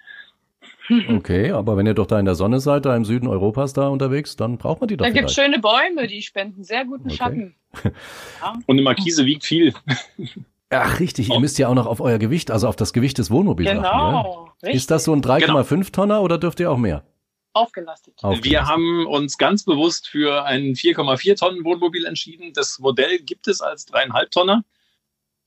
Okay, 1.09 1.51
aber 1.51 1.77
wenn 1.77 1.87
ihr 1.87 1.95
doch 1.95 2.07
da 2.07 2.19
in 2.21 2.27
der 2.27 2.37
Sonne 2.37 2.61
seid, 2.61 2.85
da 2.85 2.95
im 2.95 3.05
Süden 3.05 3.27
Europas 3.27 3.73
da 3.73 3.89
unterwegs, 3.89 4.37
dann 4.37 4.57
braucht 4.57 4.81
man 4.81 4.87
die 4.87 4.97
doch 4.97 5.05
Da 5.05 5.11
gibt 5.11 5.31
es 5.31 5.35
schöne 5.35 5.59
Bäume, 5.59 6.07
die 6.07 6.23
spenden 6.23 6.63
sehr 6.63 6.85
guten 6.85 7.07
Okay. 7.07 7.17
Schatten. 7.17 7.55
Und 8.67 8.71
eine 8.71 8.83
Markise 8.83 9.27
wiegt 9.27 9.45
viel. 9.45 9.75
Ach, 10.71 11.01
richtig, 11.01 11.29
ihr 11.29 11.41
müsst 11.41 11.59
ja 11.59 11.69
auch 11.69 11.75
noch 11.75 11.87
auf 11.87 12.01
euer 12.01 12.19
Gewicht, 12.19 12.51
also 12.51 12.69
auf 12.69 12.77
das 12.77 12.93
Gewicht 12.93 13.19
des 13.19 13.31
Wohnmobils 13.31 13.69
achten. 13.69 13.83
Genau. 13.83 14.51
Ja? 14.63 14.71
Ist 14.71 14.91
das 14.91 15.05
so 15.05 15.13
ein 15.13 15.23
3,5 15.23 15.93
Tonner 15.93 16.23
oder 16.23 16.39
dürft 16.39 16.61
ihr 16.61 16.71
auch 16.71 16.79
mehr? 16.79 17.05
Aufgelastet. 17.57 18.15
Aufgelastet? 18.19 18.45
Wir 18.45 18.67
haben 18.67 19.07
uns 19.07 19.39
ganz 19.39 19.65
bewusst 19.65 20.09
für 20.09 20.45
ein 20.45 20.75
4,4 20.75 21.39
Tonnen 21.39 21.65
Wohnmobil 21.65 22.05
entschieden. 22.05 22.53
Das 22.53 22.79
Modell 22.79 23.19
gibt 23.19 23.49
es 23.49 23.61
als 23.61 23.87
dreieinhalb 23.87 24.31
Tonner. 24.31 24.65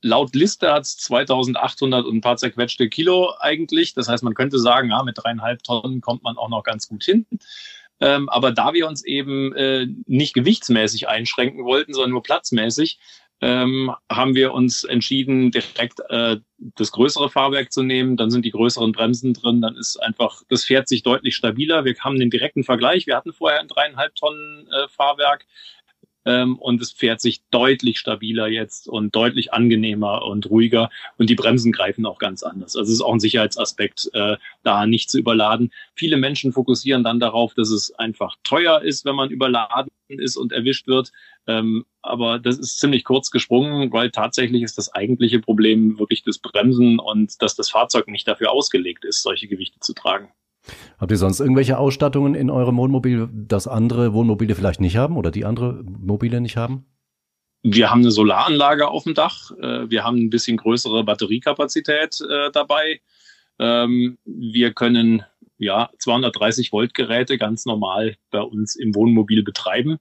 Laut 0.02 0.34
Liste 0.34 0.72
hat 0.72 0.82
es 0.84 0.96
2800 0.96 2.06
und 2.06 2.16
ein 2.16 2.20
paar 2.20 2.36
zerquetschte 2.36 2.88
Kilo 2.88 3.34
eigentlich. 3.38 3.94
Das 3.94 4.08
heißt, 4.08 4.24
man 4.24 4.34
könnte 4.34 4.58
sagen, 4.58 4.90
ja, 4.90 5.02
mit 5.02 5.18
dreieinhalb 5.18 5.62
Tonnen 5.62 6.00
kommt 6.00 6.22
man 6.22 6.36
auch 6.36 6.48
noch 6.48 6.64
ganz 6.64 6.88
gut 6.88 7.04
hin. 7.04 7.26
Ähm, 8.00 8.28
aber 8.28 8.50
da 8.50 8.72
wir 8.72 8.88
uns 8.88 9.04
eben 9.04 9.54
äh, 9.54 9.86
nicht 10.06 10.34
gewichtsmäßig 10.34 11.08
einschränken 11.08 11.64
wollten, 11.64 11.92
sondern 11.92 12.10
nur 12.12 12.22
platzmäßig, 12.22 12.98
ähm, 13.40 13.94
haben 14.10 14.34
wir 14.34 14.52
uns 14.52 14.84
entschieden, 14.84 15.50
direkt 15.50 16.00
äh, 16.10 16.36
das 16.58 16.92
größere 16.92 17.30
Fahrwerk 17.30 17.72
zu 17.72 17.82
nehmen. 17.82 18.16
Dann 18.16 18.30
sind 18.30 18.44
die 18.44 18.50
größeren 18.50 18.92
Bremsen 18.92 19.32
drin. 19.32 19.62
Dann 19.62 19.76
ist 19.76 19.96
einfach, 19.96 20.42
das 20.48 20.64
fährt 20.64 20.88
sich 20.88 21.02
deutlich 21.02 21.36
stabiler. 21.36 21.84
Wir 21.84 21.94
haben 22.00 22.18
den 22.18 22.30
direkten 22.30 22.64
Vergleich. 22.64 23.06
Wir 23.06 23.16
hatten 23.16 23.32
vorher 23.32 23.60
ein 23.60 23.68
dreieinhalb 23.68 24.14
Tonnen 24.14 24.68
äh, 24.68 24.88
Fahrwerk. 24.88 25.46
Ähm, 26.24 26.56
und 26.58 26.82
es 26.82 26.92
fährt 26.92 27.20
sich 27.20 27.42
deutlich 27.50 27.98
stabiler 27.98 28.46
jetzt 28.46 28.88
und 28.88 29.14
deutlich 29.14 29.52
angenehmer 29.52 30.22
und 30.22 30.50
ruhiger. 30.50 30.90
Und 31.16 31.30
die 31.30 31.34
Bremsen 31.34 31.72
greifen 31.72 32.04
auch 32.04 32.18
ganz 32.18 32.42
anders. 32.42 32.76
Also 32.76 32.90
es 32.90 32.96
ist 32.96 33.02
auch 33.02 33.14
ein 33.14 33.20
Sicherheitsaspekt, 33.20 34.10
äh, 34.12 34.36
da 34.62 34.86
nicht 34.86 35.10
zu 35.10 35.18
überladen. 35.18 35.72
Viele 35.94 36.16
Menschen 36.16 36.52
fokussieren 36.52 37.04
dann 37.04 37.20
darauf, 37.20 37.54
dass 37.54 37.70
es 37.70 37.92
einfach 37.92 38.36
teuer 38.44 38.82
ist, 38.82 39.04
wenn 39.04 39.16
man 39.16 39.30
überladen 39.30 39.90
ist 40.08 40.36
und 40.36 40.52
erwischt 40.52 40.86
wird. 40.86 41.12
Ähm, 41.46 41.86
aber 42.02 42.38
das 42.38 42.58
ist 42.58 42.80
ziemlich 42.80 43.04
kurz 43.04 43.30
gesprungen, 43.30 43.92
weil 43.92 44.10
tatsächlich 44.10 44.62
ist 44.62 44.78
das 44.78 44.92
eigentliche 44.92 45.40
Problem 45.40 45.98
wirklich 45.98 46.22
das 46.22 46.38
Bremsen 46.38 46.98
und 46.98 47.40
dass 47.42 47.56
das 47.56 47.70
Fahrzeug 47.70 48.08
nicht 48.08 48.28
dafür 48.28 48.50
ausgelegt 48.52 49.04
ist, 49.04 49.22
solche 49.22 49.48
Gewichte 49.48 49.80
zu 49.80 49.94
tragen. 49.94 50.30
Habt 50.98 51.10
ihr 51.10 51.16
sonst 51.16 51.40
irgendwelche 51.40 51.78
Ausstattungen 51.78 52.34
in 52.34 52.50
eurem 52.50 52.76
Wohnmobil, 52.76 53.28
das 53.32 53.66
andere 53.66 54.12
Wohnmobile 54.12 54.54
vielleicht 54.54 54.80
nicht 54.80 54.96
haben 54.96 55.16
oder 55.16 55.30
die 55.30 55.44
andere 55.44 55.82
Mobile 55.84 56.40
nicht 56.40 56.56
haben? 56.56 56.86
Wir 57.62 57.90
haben 57.90 58.00
eine 58.00 58.10
Solaranlage 58.10 58.88
auf 58.88 59.04
dem 59.04 59.14
Dach. 59.14 59.50
Äh, 59.60 59.90
Wir 59.90 60.04
haben 60.04 60.16
ein 60.16 60.30
bisschen 60.30 60.56
größere 60.56 61.04
Batteriekapazität 61.04 62.20
äh, 62.20 62.50
dabei. 62.52 63.00
Ähm, 63.58 64.18
Wir 64.24 64.72
können 64.72 65.24
ja 65.58 65.90
230 65.98 66.72
Volt 66.72 66.94
Geräte 66.94 67.36
ganz 67.36 67.66
normal 67.66 68.16
bei 68.30 68.40
uns 68.40 68.76
im 68.76 68.94
Wohnmobil 68.94 69.42
betreiben. 69.42 69.98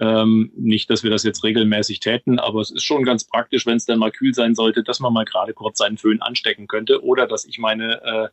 Ähm, 0.00 0.52
nicht, 0.56 0.90
dass 0.90 1.02
wir 1.02 1.10
das 1.10 1.24
jetzt 1.24 1.42
regelmäßig 1.42 1.98
täten, 2.00 2.38
aber 2.38 2.60
es 2.60 2.70
ist 2.70 2.84
schon 2.84 3.02
ganz 3.02 3.24
praktisch, 3.24 3.66
wenn 3.66 3.76
es 3.76 3.84
dann 3.84 3.98
mal 3.98 4.12
kühl 4.12 4.32
sein 4.32 4.54
sollte, 4.54 4.84
dass 4.84 5.00
man 5.00 5.12
mal 5.12 5.24
gerade 5.24 5.54
kurz 5.54 5.78
seinen 5.78 5.98
Föhn 5.98 6.22
anstecken 6.22 6.68
könnte 6.68 7.02
oder 7.02 7.26
dass 7.26 7.44
ich 7.44 7.58
meine 7.58 8.30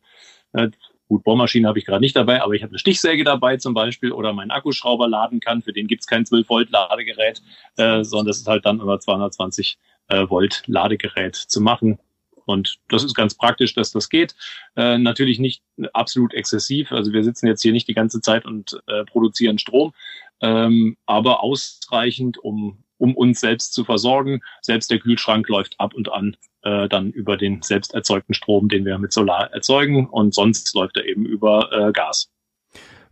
äh, 0.52 0.62
äh, 0.62 0.70
Gut, 1.08 1.22
Bohrmaschine 1.22 1.68
habe 1.68 1.78
ich 1.78 1.86
gerade 1.86 2.00
nicht 2.00 2.16
dabei, 2.16 2.42
aber 2.42 2.54
ich 2.54 2.62
habe 2.62 2.70
eine 2.70 2.78
Stichsäge 2.78 3.22
dabei 3.22 3.58
zum 3.58 3.74
Beispiel 3.74 4.10
oder 4.10 4.32
meinen 4.32 4.50
Akkuschrauber 4.50 5.08
laden 5.08 5.40
kann. 5.40 5.62
Für 5.62 5.72
den 5.72 5.86
gibt 5.86 6.00
es 6.00 6.06
kein 6.06 6.24
12-Volt-Ladegerät, 6.24 7.42
äh, 7.76 8.02
sondern 8.02 8.26
das 8.26 8.38
ist 8.38 8.48
halt 8.48 8.66
dann 8.66 8.80
über 8.80 8.98
220 8.98 9.78
äh, 10.08 10.28
Volt 10.28 10.62
Ladegerät 10.66 11.36
zu 11.36 11.60
machen. 11.60 11.98
Und 12.44 12.78
das 12.88 13.04
ist 13.04 13.14
ganz 13.14 13.34
praktisch, 13.34 13.74
dass 13.74 13.92
das 13.92 14.08
geht. 14.08 14.34
Äh, 14.76 14.98
natürlich 14.98 15.38
nicht 15.38 15.62
absolut 15.92 16.32
exzessiv. 16.32 16.92
Also 16.92 17.12
wir 17.12 17.22
sitzen 17.24 17.46
jetzt 17.46 17.62
hier 17.62 17.72
nicht 17.72 17.88
die 17.88 17.94
ganze 17.94 18.20
Zeit 18.20 18.44
und 18.44 18.80
äh, 18.86 19.04
produzieren 19.04 19.58
Strom, 19.58 19.92
ähm, 20.40 20.96
aber 21.06 21.42
ausreichend, 21.42 22.38
um, 22.38 22.84
um 22.98 23.14
uns 23.14 23.40
selbst 23.40 23.74
zu 23.74 23.84
versorgen. 23.84 24.40
Selbst 24.62 24.90
der 24.90 24.98
Kühlschrank 24.98 25.48
läuft 25.48 25.78
ab 25.78 25.94
und 25.94 26.10
an 26.10 26.36
äh, 26.62 26.88
dann 26.88 27.10
über 27.10 27.36
den 27.36 27.62
selbst 27.62 27.94
erzeugten 27.94 28.34
Strom, 28.34 28.68
den 28.68 28.84
wir 28.84 28.98
mit 28.98 29.12
Solar 29.12 29.52
erzeugen. 29.52 30.06
Und 30.06 30.34
sonst 30.34 30.74
läuft 30.74 30.96
er 30.96 31.04
eben 31.04 31.26
über 31.26 31.70
äh, 31.72 31.92
Gas. 31.92 32.30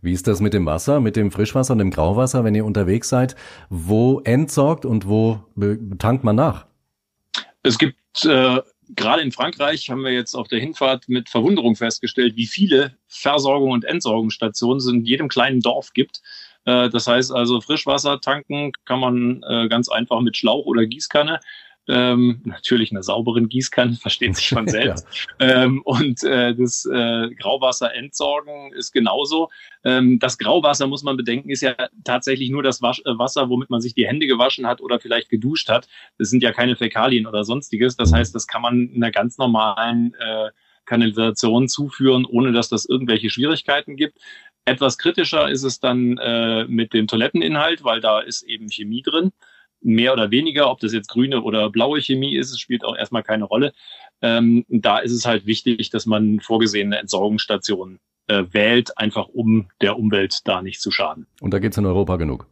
Wie 0.01 0.11
ist 0.11 0.27
das 0.27 0.39
mit 0.39 0.53
dem 0.53 0.65
Wasser, 0.65 0.99
mit 0.99 1.15
dem 1.15 1.31
Frischwasser 1.31 1.73
und 1.73 1.79
dem 1.79 1.89
Grauwasser, 1.89 2.43
wenn 2.43 2.53
ihr 2.53 2.65
unterwegs 2.65 3.09
seid? 3.09 3.35
Wo 3.69 4.19
entsorgt 4.19 4.85
und 4.85 5.07
wo 5.07 5.39
tankt 5.97 6.23
man 6.23 6.35
nach? 6.35 6.67
Es 7.63 7.79
gibt 7.79 7.97
äh, 8.23 8.61
gerade 8.89 9.21
in 9.21 9.31
Frankreich 9.31 9.89
haben 9.89 10.03
wir 10.03 10.11
jetzt 10.11 10.35
auf 10.35 10.47
der 10.47 10.59
Hinfahrt 10.59 11.09
mit 11.09 11.29
Verwunderung 11.29 11.75
festgestellt, 11.75 12.35
wie 12.35 12.45
viele 12.45 12.95
Versorgung- 13.07 13.71
und 13.71 13.85
Entsorgungsstationen 13.85 14.77
es 14.77 14.87
in 14.87 15.05
jedem 15.05 15.27
kleinen 15.27 15.61
Dorf 15.61 15.93
gibt. 15.93 16.21
Äh, 16.65 16.89
das 16.89 17.07
heißt 17.07 17.31
also, 17.31 17.61
Frischwasser 17.61 18.19
tanken 18.19 18.71
kann 18.85 18.99
man 18.99 19.43
äh, 19.47 19.67
ganz 19.69 19.89
einfach 19.89 20.19
mit 20.21 20.35
Schlauch 20.37 20.65
oder 20.65 20.85
Gießkanne. 20.85 21.39
ähm, 21.87 22.41
natürlich 22.45 22.89
einer 22.91 23.03
sauberen 23.03 23.47
Gießkanne, 23.47 23.93
versteht 24.01 24.35
sich 24.35 24.49
von 24.49 24.67
selbst. 24.67 25.07
ja. 25.39 25.63
ähm, 25.63 25.81
und 25.83 26.23
äh, 26.23 26.55
das 26.55 26.85
äh, 26.85 27.29
Grauwasserentsorgen 27.35 28.73
ist 28.73 28.91
genauso. 28.91 29.49
Ähm, 29.83 30.17
das 30.17 30.39
Grauwasser, 30.39 30.87
muss 30.87 31.03
man 31.03 31.15
bedenken, 31.15 31.51
ist 31.51 31.61
ja 31.61 31.75
tatsächlich 32.03 32.49
nur 32.49 32.63
das 32.63 32.81
Wasch 32.81 33.01
äh, 33.05 33.17
Wasser, 33.19 33.49
womit 33.49 33.69
man 33.69 33.81
sich 33.81 33.93
die 33.93 34.07
Hände 34.07 34.25
gewaschen 34.25 34.65
hat 34.65 34.81
oder 34.81 34.99
vielleicht 34.99 35.29
geduscht 35.29 35.69
hat. 35.69 35.87
Das 36.17 36.31
sind 36.31 36.41
ja 36.41 36.51
keine 36.51 36.75
Fäkalien 36.75 37.27
oder 37.27 37.43
sonstiges. 37.43 37.95
Das 37.95 38.11
heißt, 38.11 38.33
das 38.33 38.47
kann 38.47 38.63
man 38.63 38.89
in 38.89 39.03
einer 39.03 39.11
ganz 39.11 39.37
normalen 39.37 40.15
Kanalisation 40.85 41.67
zuführen, 41.67 42.25
ohne 42.25 42.51
dass 42.51 42.69
das 42.69 42.85
irgendwelche 42.85 43.29
Schwierigkeiten 43.29 43.95
gibt. 43.95 44.19
Etwas 44.65 44.97
kritischer 44.97 45.49
ist 45.49 45.63
es 45.63 45.79
dann 45.79 46.17
äh, 46.17 46.65
mit 46.65 46.93
dem 46.93 47.07
Toiletteninhalt, 47.07 47.83
weil 47.83 48.01
da 48.01 48.19
ist 48.19 48.43
eben 48.43 48.69
Chemie 48.69 49.03
drin 49.03 49.31
mehr 49.85 50.13
oder 50.13 50.31
weniger, 50.31 50.69
ob 50.71 50.79
das 50.79 50.93
jetzt 50.93 51.09
grüne 51.09 51.41
oder 51.43 51.69
blaue 51.69 52.01
Chemie 52.01 52.35
ist, 52.35 52.59
spielt 52.59 52.83
auch 52.83 52.95
erstmal 52.95 53.23
keine 53.23 53.43
Rolle. 53.45 53.73
Ähm, 54.21 54.65
da 54.67 54.97
ist 54.97 55.11
es 55.11 55.25
halt 55.25 55.45
wichtig, 55.45 55.91
dass 55.91 56.07
man 56.07 56.39
vorgesehene 56.39 56.97
Entsorgungsstationen 56.97 57.99
äh, 58.27 58.43
wählt, 58.51 58.97
einfach 58.97 59.27
um 59.27 59.67
der 59.81 59.97
Umwelt 59.99 60.39
da 60.45 60.61
nicht 60.61 60.81
zu 60.81 60.89
schaden. 60.89 61.27
Und 61.39 61.53
da 61.53 61.59
gibt's 61.59 61.77
in 61.77 61.85
Europa 61.85 62.15
genug. 62.15 62.47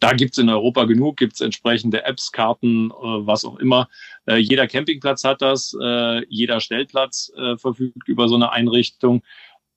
Da 0.00 0.14
gibt's 0.14 0.38
in 0.38 0.48
Europa 0.48 0.84
genug, 0.84 1.18
gibt's 1.18 1.40
entsprechende 1.40 2.04
Apps, 2.04 2.32
Karten, 2.32 2.90
äh, 2.90 2.94
was 2.94 3.44
auch 3.44 3.58
immer. 3.58 3.88
Äh, 4.26 4.38
jeder 4.38 4.66
Campingplatz 4.66 5.24
hat 5.24 5.42
das, 5.42 5.76
äh, 5.80 6.24
jeder 6.28 6.60
Stellplatz 6.60 7.30
äh, 7.36 7.56
verfügt 7.58 8.08
über 8.08 8.28
so 8.28 8.34
eine 8.34 8.50
Einrichtung. 8.50 9.22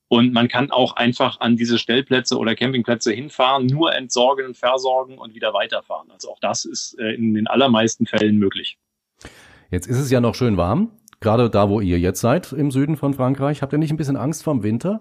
Und 0.08 0.32
man 0.32 0.48
kann 0.48 0.70
auch 0.70 0.94
einfach 0.96 1.40
an 1.40 1.56
diese 1.56 1.78
Stellplätze 1.78 2.38
oder 2.38 2.54
Campingplätze 2.54 3.12
hinfahren, 3.12 3.66
nur 3.66 3.94
entsorgen 3.94 4.46
und 4.46 4.56
versorgen 4.56 5.18
und 5.18 5.34
wieder 5.34 5.52
weiterfahren. 5.52 6.10
Also 6.10 6.30
auch 6.30 6.38
das 6.40 6.64
ist 6.64 6.98
äh, 6.98 7.14
in 7.14 7.34
den 7.34 7.46
allermeisten 7.46 8.06
Fällen 8.06 8.36
möglich. 8.38 8.78
Jetzt 9.70 9.88
ist 9.88 9.98
es 9.98 10.10
ja 10.10 10.20
noch 10.20 10.36
schön 10.36 10.56
warm, 10.56 10.92
gerade 11.20 11.50
da, 11.50 11.68
wo 11.68 11.80
ihr 11.80 11.98
jetzt 11.98 12.20
seid, 12.20 12.52
im 12.52 12.70
Süden 12.70 12.96
von 12.96 13.14
Frankreich. 13.14 13.62
Habt 13.62 13.72
ihr 13.72 13.78
nicht 13.78 13.90
ein 13.90 13.96
bisschen 13.96 14.16
Angst 14.16 14.44
vorm 14.44 14.62
Winter? 14.62 15.00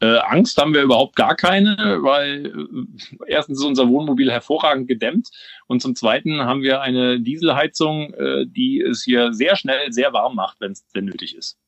Äh, 0.00 0.18
Angst 0.18 0.56
haben 0.58 0.74
wir 0.74 0.82
überhaupt 0.82 1.16
gar 1.16 1.34
keine, 1.34 1.98
weil 2.02 2.46
äh, 2.46 3.16
erstens 3.26 3.58
ist 3.58 3.64
unser 3.64 3.88
Wohnmobil 3.88 4.30
hervorragend 4.30 4.86
gedämmt 4.86 5.28
und 5.66 5.82
zum 5.82 5.96
Zweiten 5.96 6.42
haben 6.42 6.62
wir 6.62 6.82
eine 6.82 7.20
Dieselheizung, 7.20 8.14
äh, 8.14 8.46
die 8.46 8.80
es 8.80 9.02
hier 9.02 9.32
sehr 9.32 9.56
schnell 9.56 9.92
sehr 9.92 10.12
warm 10.12 10.36
macht, 10.36 10.60
wenn 10.60 10.70
es 10.70 10.86
denn 10.94 11.06
nötig 11.06 11.36
ist. 11.36 11.58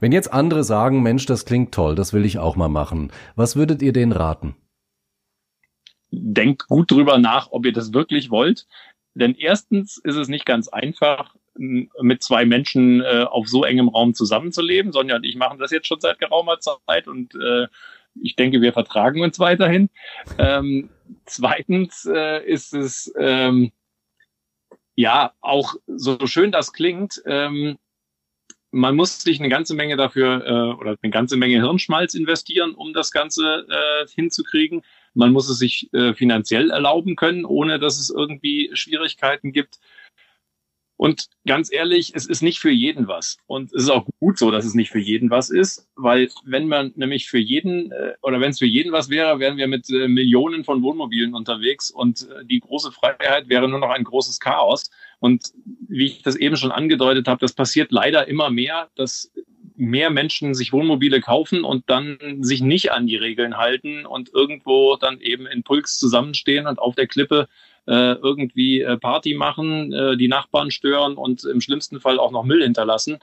Wenn 0.00 0.12
jetzt 0.12 0.32
andere 0.32 0.64
sagen, 0.64 1.02
Mensch, 1.02 1.26
das 1.26 1.44
klingt 1.44 1.72
toll, 1.74 1.94
das 1.94 2.12
will 2.12 2.24
ich 2.24 2.38
auch 2.38 2.56
mal 2.56 2.68
machen, 2.68 3.12
was 3.34 3.56
würdet 3.56 3.82
ihr 3.82 3.92
denen 3.92 4.12
raten? 4.12 4.56
Denkt 6.10 6.68
gut 6.68 6.90
drüber 6.90 7.18
nach, 7.18 7.48
ob 7.50 7.66
ihr 7.66 7.72
das 7.72 7.92
wirklich 7.92 8.30
wollt. 8.30 8.66
Denn 9.14 9.34
erstens 9.34 9.96
ist 9.96 10.16
es 10.16 10.28
nicht 10.28 10.44
ganz 10.44 10.68
einfach, 10.68 11.34
mit 11.58 12.22
zwei 12.22 12.44
Menschen 12.44 13.00
äh, 13.00 13.24
auf 13.28 13.48
so 13.48 13.64
engem 13.64 13.88
Raum 13.88 14.14
zusammenzuleben. 14.14 14.92
Sonja 14.92 15.16
und 15.16 15.24
ich 15.24 15.36
machen 15.36 15.58
das 15.58 15.70
jetzt 15.70 15.86
schon 15.86 16.00
seit 16.00 16.18
geraumer 16.18 16.58
Zeit 16.60 17.08
und 17.08 17.34
äh, 17.34 17.66
ich 18.22 18.36
denke, 18.36 18.60
wir 18.60 18.72
vertragen 18.72 19.22
uns 19.22 19.38
weiterhin. 19.38 19.90
Ähm, 20.38 20.90
zweitens 21.26 22.06
äh, 22.06 22.44
ist 22.44 22.72
es 22.72 23.12
ähm, 23.18 23.72
ja 24.94 25.32
auch 25.40 25.74
so 25.86 26.26
schön 26.26 26.52
das 26.52 26.72
klingt. 26.72 27.22
Ähm, 27.26 27.78
man 28.70 28.96
muss 28.96 29.20
sich 29.20 29.38
eine 29.38 29.48
ganze 29.48 29.74
Menge 29.74 29.96
dafür 29.96 30.44
äh, 30.44 30.80
oder 30.80 30.96
eine 31.00 31.10
ganze 31.10 31.36
Menge 31.36 31.56
Hirnschmalz 31.60 32.14
investieren, 32.14 32.74
um 32.74 32.92
das 32.92 33.10
Ganze 33.10 33.66
äh, 33.68 34.06
hinzukriegen. 34.14 34.82
Man 35.14 35.32
muss 35.32 35.48
es 35.48 35.58
sich 35.58 35.92
äh, 35.94 36.14
finanziell 36.14 36.70
erlauben 36.70 37.16
können, 37.16 37.44
ohne 37.44 37.78
dass 37.78 37.98
es 37.98 38.10
irgendwie 38.10 38.70
Schwierigkeiten 38.74 39.52
gibt. 39.52 39.78
Und 40.96 41.26
ganz 41.46 41.70
ehrlich, 41.70 42.12
es 42.14 42.26
ist 42.26 42.42
nicht 42.42 42.58
für 42.58 42.70
jeden 42.70 43.06
was. 43.06 43.36
Und 43.46 43.72
es 43.74 43.84
ist 43.84 43.90
auch 43.90 44.06
gut 44.18 44.38
so, 44.38 44.50
dass 44.50 44.64
es 44.64 44.74
nicht 44.74 44.90
für 44.90 44.98
jeden 44.98 45.28
was 45.30 45.50
ist, 45.50 45.88
weil 45.94 46.30
wenn 46.44 46.68
man 46.68 46.92
nämlich 46.96 47.28
für 47.28 47.38
jeden 47.38 47.92
äh, 47.92 48.14
oder 48.22 48.40
wenn 48.40 48.50
es 48.50 48.58
für 48.58 48.66
jeden 48.66 48.92
was 48.92 49.10
wäre, 49.10 49.38
wären 49.38 49.58
wir 49.58 49.68
mit 49.68 49.90
äh, 49.90 50.08
Millionen 50.08 50.64
von 50.64 50.82
Wohnmobilen 50.82 51.34
unterwegs 51.34 51.90
und 51.90 52.22
äh, 52.22 52.46
die 52.46 52.60
große 52.60 52.92
Freiheit 52.92 53.48
wäre 53.48 53.68
nur 53.68 53.78
noch 53.78 53.90
ein 53.90 54.04
großes 54.04 54.40
Chaos. 54.40 54.90
Und 55.18 55.52
wie 55.88 56.06
ich 56.06 56.22
das 56.22 56.36
eben 56.36 56.56
schon 56.56 56.72
angedeutet 56.72 57.28
habe, 57.28 57.40
das 57.40 57.52
passiert 57.52 57.92
leider 57.92 58.26
immer 58.26 58.50
mehr, 58.50 58.88
dass 58.94 59.30
mehr 59.76 60.10
Menschen 60.10 60.54
sich 60.54 60.72
Wohnmobile 60.72 61.20
kaufen 61.20 61.64
und 61.64 61.84
dann 61.88 62.18
sich 62.40 62.62
nicht 62.62 62.92
an 62.92 63.06
die 63.06 63.16
Regeln 63.16 63.58
halten 63.58 64.06
und 64.06 64.32
irgendwo 64.32 64.96
dann 64.96 65.20
eben 65.20 65.46
in 65.46 65.62
Puls 65.62 65.98
zusammenstehen 65.98 66.66
und 66.66 66.78
auf 66.78 66.94
der 66.94 67.06
Klippe 67.06 67.48
äh, 67.86 68.14
irgendwie 68.14 68.80
äh, 68.80 68.96
Party 68.96 69.34
machen, 69.34 69.92
äh, 69.92 70.16
die 70.16 70.28
Nachbarn 70.28 70.70
stören 70.70 71.16
und 71.16 71.44
im 71.44 71.60
schlimmsten 71.60 72.00
Fall 72.00 72.18
auch 72.18 72.32
noch 72.32 72.44
Müll 72.44 72.62
hinterlassen. 72.62 73.18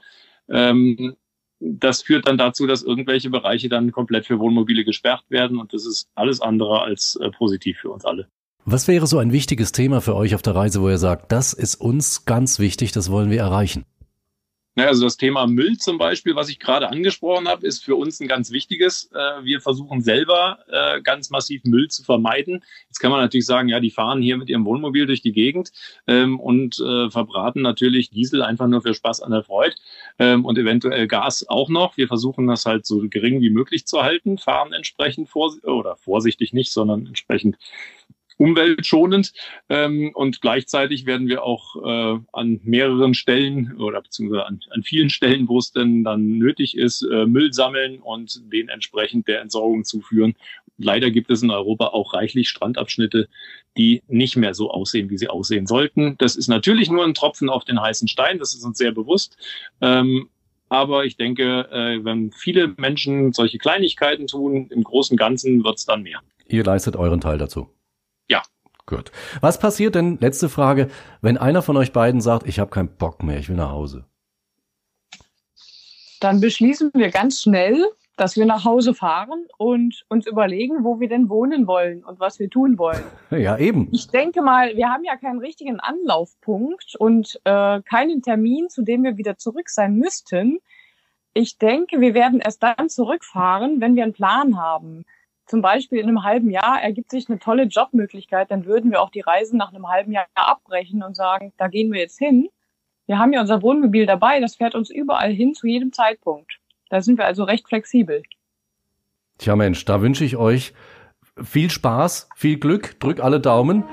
Ähm, 0.48 1.16
das 1.60 2.02
führt 2.02 2.26
dann 2.26 2.36
dazu, 2.36 2.66
dass 2.66 2.82
irgendwelche 2.82 3.30
Bereiche 3.30 3.68
dann 3.68 3.92
komplett 3.92 4.26
für 4.26 4.38
Wohnmobile 4.38 4.84
gesperrt 4.84 5.24
werden 5.28 5.58
und 5.58 5.72
das 5.72 5.86
ist 5.86 6.08
alles 6.14 6.40
andere 6.40 6.82
als 6.82 7.18
äh, 7.22 7.30
positiv 7.30 7.78
für 7.78 7.90
uns 7.90 8.04
alle. 8.04 8.28
Was 8.66 8.88
wäre 8.88 9.06
so 9.06 9.18
ein 9.18 9.32
wichtiges 9.32 9.72
Thema 9.72 10.00
für 10.00 10.16
euch 10.16 10.34
auf 10.34 10.42
der 10.42 10.54
Reise, 10.54 10.80
wo 10.80 10.88
ihr 10.88 10.98
sagt, 10.98 11.32
das 11.32 11.52
ist 11.52 11.74
uns 11.74 12.24
ganz 12.24 12.58
wichtig, 12.58 12.92
das 12.92 13.10
wollen 13.10 13.30
wir 13.30 13.40
erreichen? 13.40 13.84
Ja, 14.76 14.86
also 14.86 15.04
das 15.04 15.16
Thema 15.16 15.46
Müll 15.46 15.78
zum 15.78 15.98
Beispiel, 15.98 16.34
was 16.34 16.48
ich 16.48 16.58
gerade 16.58 16.88
angesprochen 16.88 17.46
habe, 17.46 17.64
ist 17.64 17.84
für 17.84 17.94
uns 17.94 18.18
ein 18.18 18.26
ganz 18.26 18.50
wichtiges. 18.50 19.08
Äh, 19.14 19.44
wir 19.44 19.60
versuchen 19.60 20.00
selber 20.02 20.58
äh, 20.68 21.00
ganz 21.00 21.30
massiv 21.30 21.62
Müll 21.62 21.88
zu 21.88 22.02
vermeiden. 22.02 22.64
Jetzt 22.88 22.98
kann 22.98 23.12
man 23.12 23.20
natürlich 23.20 23.46
sagen, 23.46 23.68
ja, 23.68 23.78
die 23.78 23.92
fahren 23.92 24.20
hier 24.20 24.36
mit 24.36 24.48
ihrem 24.48 24.64
Wohnmobil 24.64 25.06
durch 25.06 25.22
die 25.22 25.30
Gegend 25.30 25.70
ähm, 26.08 26.40
und 26.40 26.80
äh, 26.80 27.08
verbraten 27.08 27.62
natürlich 27.62 28.10
Diesel 28.10 28.42
einfach 28.42 28.66
nur 28.66 28.82
für 28.82 28.94
Spaß 28.94 29.20
an 29.20 29.30
der 29.30 29.44
Freude 29.44 29.76
ähm, 30.18 30.44
und 30.44 30.58
eventuell 30.58 31.06
Gas 31.06 31.46
auch 31.48 31.68
noch. 31.68 31.96
Wir 31.96 32.08
versuchen 32.08 32.48
das 32.48 32.66
halt 32.66 32.84
so 32.84 33.00
gering 33.08 33.40
wie 33.40 33.50
möglich 33.50 33.86
zu 33.86 34.02
halten, 34.02 34.38
fahren 34.38 34.72
entsprechend 34.72 35.28
vor 35.28 35.54
oder 35.62 35.94
vorsichtig 35.94 36.52
nicht, 36.52 36.72
sondern 36.72 37.06
entsprechend 37.06 37.58
umweltschonend 38.36 39.32
ähm, 39.68 40.10
und 40.14 40.40
gleichzeitig 40.40 41.06
werden 41.06 41.28
wir 41.28 41.42
auch 41.42 41.76
äh, 41.76 42.20
an 42.32 42.60
mehreren 42.64 43.14
Stellen 43.14 43.76
oder 43.78 44.02
beziehungsweise 44.02 44.46
an, 44.46 44.60
an 44.70 44.82
vielen 44.82 45.10
Stellen, 45.10 45.48
wo 45.48 45.58
es 45.58 45.72
denn 45.72 46.04
dann 46.04 46.38
nötig 46.38 46.76
ist, 46.76 47.02
äh, 47.02 47.26
Müll 47.26 47.52
sammeln 47.52 48.00
und 48.00 48.42
den 48.52 48.68
entsprechend 48.68 49.28
der 49.28 49.40
Entsorgung 49.40 49.84
zuführen. 49.84 50.34
Leider 50.76 51.10
gibt 51.10 51.30
es 51.30 51.42
in 51.42 51.50
Europa 51.50 51.88
auch 51.88 52.14
reichlich 52.14 52.48
Strandabschnitte, 52.48 53.28
die 53.76 54.02
nicht 54.08 54.36
mehr 54.36 54.54
so 54.54 54.70
aussehen, 54.70 55.10
wie 55.10 55.18
sie 55.18 55.28
aussehen 55.28 55.66
sollten. 55.66 56.16
Das 56.18 56.36
ist 56.36 56.48
natürlich 56.48 56.90
nur 56.90 57.04
ein 57.04 57.14
Tropfen 57.14 57.48
auf 57.48 57.64
den 57.64 57.80
heißen 57.80 58.08
Stein, 58.08 58.38
das 58.38 58.54
ist 58.54 58.64
uns 58.64 58.78
sehr 58.78 58.92
bewusst. 58.92 59.36
Ähm, 59.80 60.28
aber 60.68 61.04
ich 61.04 61.16
denke, 61.16 61.68
äh, 61.70 62.04
wenn 62.04 62.32
viele 62.32 62.74
Menschen 62.76 63.32
solche 63.32 63.58
Kleinigkeiten 63.58 64.26
tun, 64.26 64.68
im 64.70 64.82
Großen 64.82 65.16
Ganzen 65.16 65.62
wird 65.62 65.76
es 65.76 65.84
dann 65.84 66.02
mehr. 66.02 66.20
Ihr 66.48 66.64
leistet 66.64 66.96
euren 66.96 67.20
Teil 67.20 67.38
dazu. 67.38 67.68
Gut. 68.86 69.12
Was 69.40 69.58
passiert 69.58 69.94
denn, 69.94 70.18
letzte 70.20 70.48
Frage, 70.48 70.88
wenn 71.22 71.38
einer 71.38 71.62
von 71.62 71.76
euch 71.76 71.92
beiden 71.92 72.20
sagt, 72.20 72.46
ich 72.46 72.58
habe 72.58 72.70
keinen 72.70 72.94
Bock 72.96 73.22
mehr, 73.22 73.38
ich 73.38 73.48
will 73.48 73.56
nach 73.56 73.70
Hause? 73.70 74.04
Dann 76.20 76.40
beschließen 76.40 76.90
wir 76.94 77.10
ganz 77.10 77.40
schnell, 77.40 77.82
dass 78.16 78.36
wir 78.36 78.46
nach 78.46 78.64
Hause 78.64 78.94
fahren 78.94 79.46
und 79.58 80.04
uns 80.08 80.26
überlegen, 80.26 80.84
wo 80.84 81.00
wir 81.00 81.08
denn 81.08 81.28
wohnen 81.28 81.66
wollen 81.66 82.04
und 82.04 82.20
was 82.20 82.38
wir 82.38 82.48
tun 82.48 82.78
wollen. 82.78 83.02
Ja, 83.30 83.58
eben. 83.58 83.88
Ich 83.90 84.08
denke 84.08 84.42
mal, 84.42 84.76
wir 84.76 84.88
haben 84.88 85.04
ja 85.04 85.16
keinen 85.16 85.40
richtigen 85.40 85.80
Anlaufpunkt 85.80 86.94
und 86.96 87.40
äh, 87.44 87.80
keinen 87.82 88.22
Termin, 88.22 88.68
zu 88.68 88.82
dem 88.82 89.02
wir 89.02 89.16
wieder 89.16 89.36
zurück 89.36 89.68
sein 89.68 89.96
müssten. 89.96 90.60
Ich 91.32 91.58
denke, 91.58 92.00
wir 92.00 92.14
werden 92.14 92.40
erst 92.40 92.62
dann 92.62 92.88
zurückfahren, 92.88 93.80
wenn 93.80 93.96
wir 93.96 94.04
einen 94.04 94.12
Plan 94.12 94.56
haben 94.56 95.04
zum 95.46 95.60
Beispiel 95.60 95.98
in 95.98 96.08
einem 96.08 96.22
halben 96.24 96.50
Jahr 96.50 96.80
ergibt 96.82 97.10
sich 97.10 97.28
eine 97.28 97.38
tolle 97.38 97.64
Jobmöglichkeit, 97.64 98.50
dann 98.50 98.64
würden 98.64 98.90
wir 98.90 99.02
auch 99.02 99.10
die 99.10 99.20
Reisen 99.20 99.58
nach 99.58 99.72
einem 99.72 99.88
halben 99.88 100.12
Jahr 100.12 100.26
abbrechen 100.34 101.02
und 101.02 101.16
sagen, 101.16 101.52
da 101.56 101.68
gehen 101.68 101.92
wir 101.92 102.00
jetzt 102.00 102.18
hin. 102.18 102.48
Wir 103.06 103.18
haben 103.18 103.32
ja 103.32 103.40
unser 103.40 103.62
Wohnmobil 103.62 104.06
dabei, 104.06 104.40
das 104.40 104.56
fährt 104.56 104.74
uns 104.74 104.90
überall 104.90 105.32
hin 105.32 105.54
zu 105.54 105.66
jedem 105.66 105.92
Zeitpunkt. 105.92 106.58
Da 106.88 107.02
sind 107.02 107.18
wir 107.18 107.26
also 107.26 107.44
recht 107.44 107.68
flexibel. 107.68 108.22
Tja 109.38 109.56
Mensch, 109.56 109.84
da 109.84 110.00
wünsche 110.00 110.24
ich 110.24 110.36
euch 110.36 110.72
viel 111.42 111.70
Spaß, 111.70 112.28
viel 112.36 112.58
Glück, 112.58 112.98
drück 113.00 113.20
alle 113.20 113.40
Daumen 113.40 113.84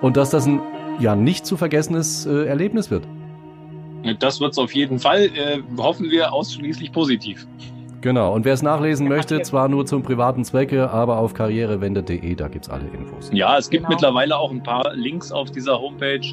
und 0.00 0.16
dass 0.16 0.30
das 0.30 0.46
ein 0.46 0.60
ja 1.00 1.16
nicht 1.16 1.46
zu 1.46 1.56
vergessenes 1.56 2.26
äh, 2.26 2.46
Erlebnis 2.46 2.90
wird. 2.90 3.08
Das 4.18 4.40
wird 4.40 4.52
es 4.52 4.58
auf 4.58 4.74
jeden 4.74 4.98
Fall. 4.98 5.30
Äh, 5.34 5.62
hoffen 5.78 6.10
wir 6.10 6.32
ausschließlich 6.32 6.92
positiv. 6.92 7.46
Genau, 8.00 8.32
und 8.32 8.44
wer 8.44 8.54
es 8.54 8.62
nachlesen 8.62 9.08
möchte, 9.08 9.42
zwar 9.42 9.68
nur 9.68 9.84
zum 9.84 10.02
privaten 10.02 10.44
Zwecke, 10.44 10.90
aber 10.90 11.18
auf 11.18 11.34
karrierewende.de, 11.34 12.34
da 12.34 12.48
gibt 12.48 12.64
es 12.64 12.70
alle 12.70 12.86
Infos. 12.88 13.30
Ja, 13.32 13.58
es 13.58 13.68
gibt 13.68 13.84
genau. 13.84 13.94
mittlerweile 13.94 14.38
auch 14.38 14.50
ein 14.50 14.62
paar 14.62 14.94
Links 14.94 15.30
auf 15.30 15.50
dieser 15.50 15.78
Homepage, 15.78 16.26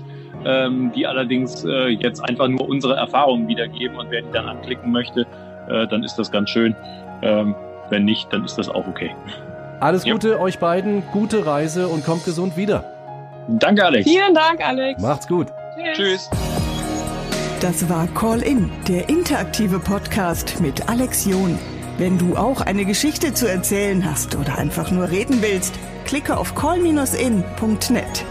ähm, 0.46 0.92
die 0.96 1.06
allerdings 1.06 1.66
äh, 1.66 1.88
jetzt 1.90 2.22
einfach 2.22 2.48
nur 2.48 2.68
unsere 2.68 2.96
Erfahrungen 2.96 3.48
wiedergeben 3.48 3.98
und 3.98 4.10
wer 4.12 4.22
die 4.22 4.32
dann 4.32 4.46
anklicken 4.48 4.92
möchte, 4.92 5.22
äh, 5.70 5.88
dann 5.88 6.04
ist 6.04 6.16
das 6.16 6.32
ganz 6.32 6.50
schön. 6.50 6.76
Ähm, 7.22 7.54
wenn 7.90 8.06
nicht, 8.06 8.32
dann 8.32 8.46
ist 8.46 8.58
das 8.58 8.70
auch 8.70 8.88
okay. 8.88 9.14
Alles 9.80 10.04
Gute 10.04 10.32
ja. 10.32 10.40
euch 10.40 10.60
beiden, 10.60 11.04
gute 11.12 11.46
Reise 11.46 11.88
und 11.88 12.06
kommt 12.06 12.26
gesund 12.26 12.58
wieder. 12.58 12.84
Danke, 13.48 13.86
Alex. 13.86 14.10
Vielen 14.10 14.34
Dank, 14.34 14.66
Alex. 14.66 15.02
Macht's 15.02 15.28
gut. 15.28 15.48
Tschüss. 15.94 16.30
Das 17.60 17.90
war 17.90 18.06
Call 18.14 18.44
In, 18.44 18.70
der 18.88 19.10
interaktive 19.10 19.80
Podcast 19.80 20.60
mit 20.60 20.90
Alex 20.90 21.26
John. 21.26 21.58
Wenn 21.98 22.20
du 22.20 22.38
auch 22.38 22.62
eine 22.62 22.86
Geschichte 22.86 23.34
zu 23.34 23.50
erzählen 23.50 24.06
hast 24.06 24.36
oder 24.36 24.60
einfach 24.60 24.92
nur 24.92 25.10
reden 25.10 25.42
willst, 25.42 25.74
klicke 26.06 26.38
auf 26.38 26.54
call-in.net. 26.54 28.26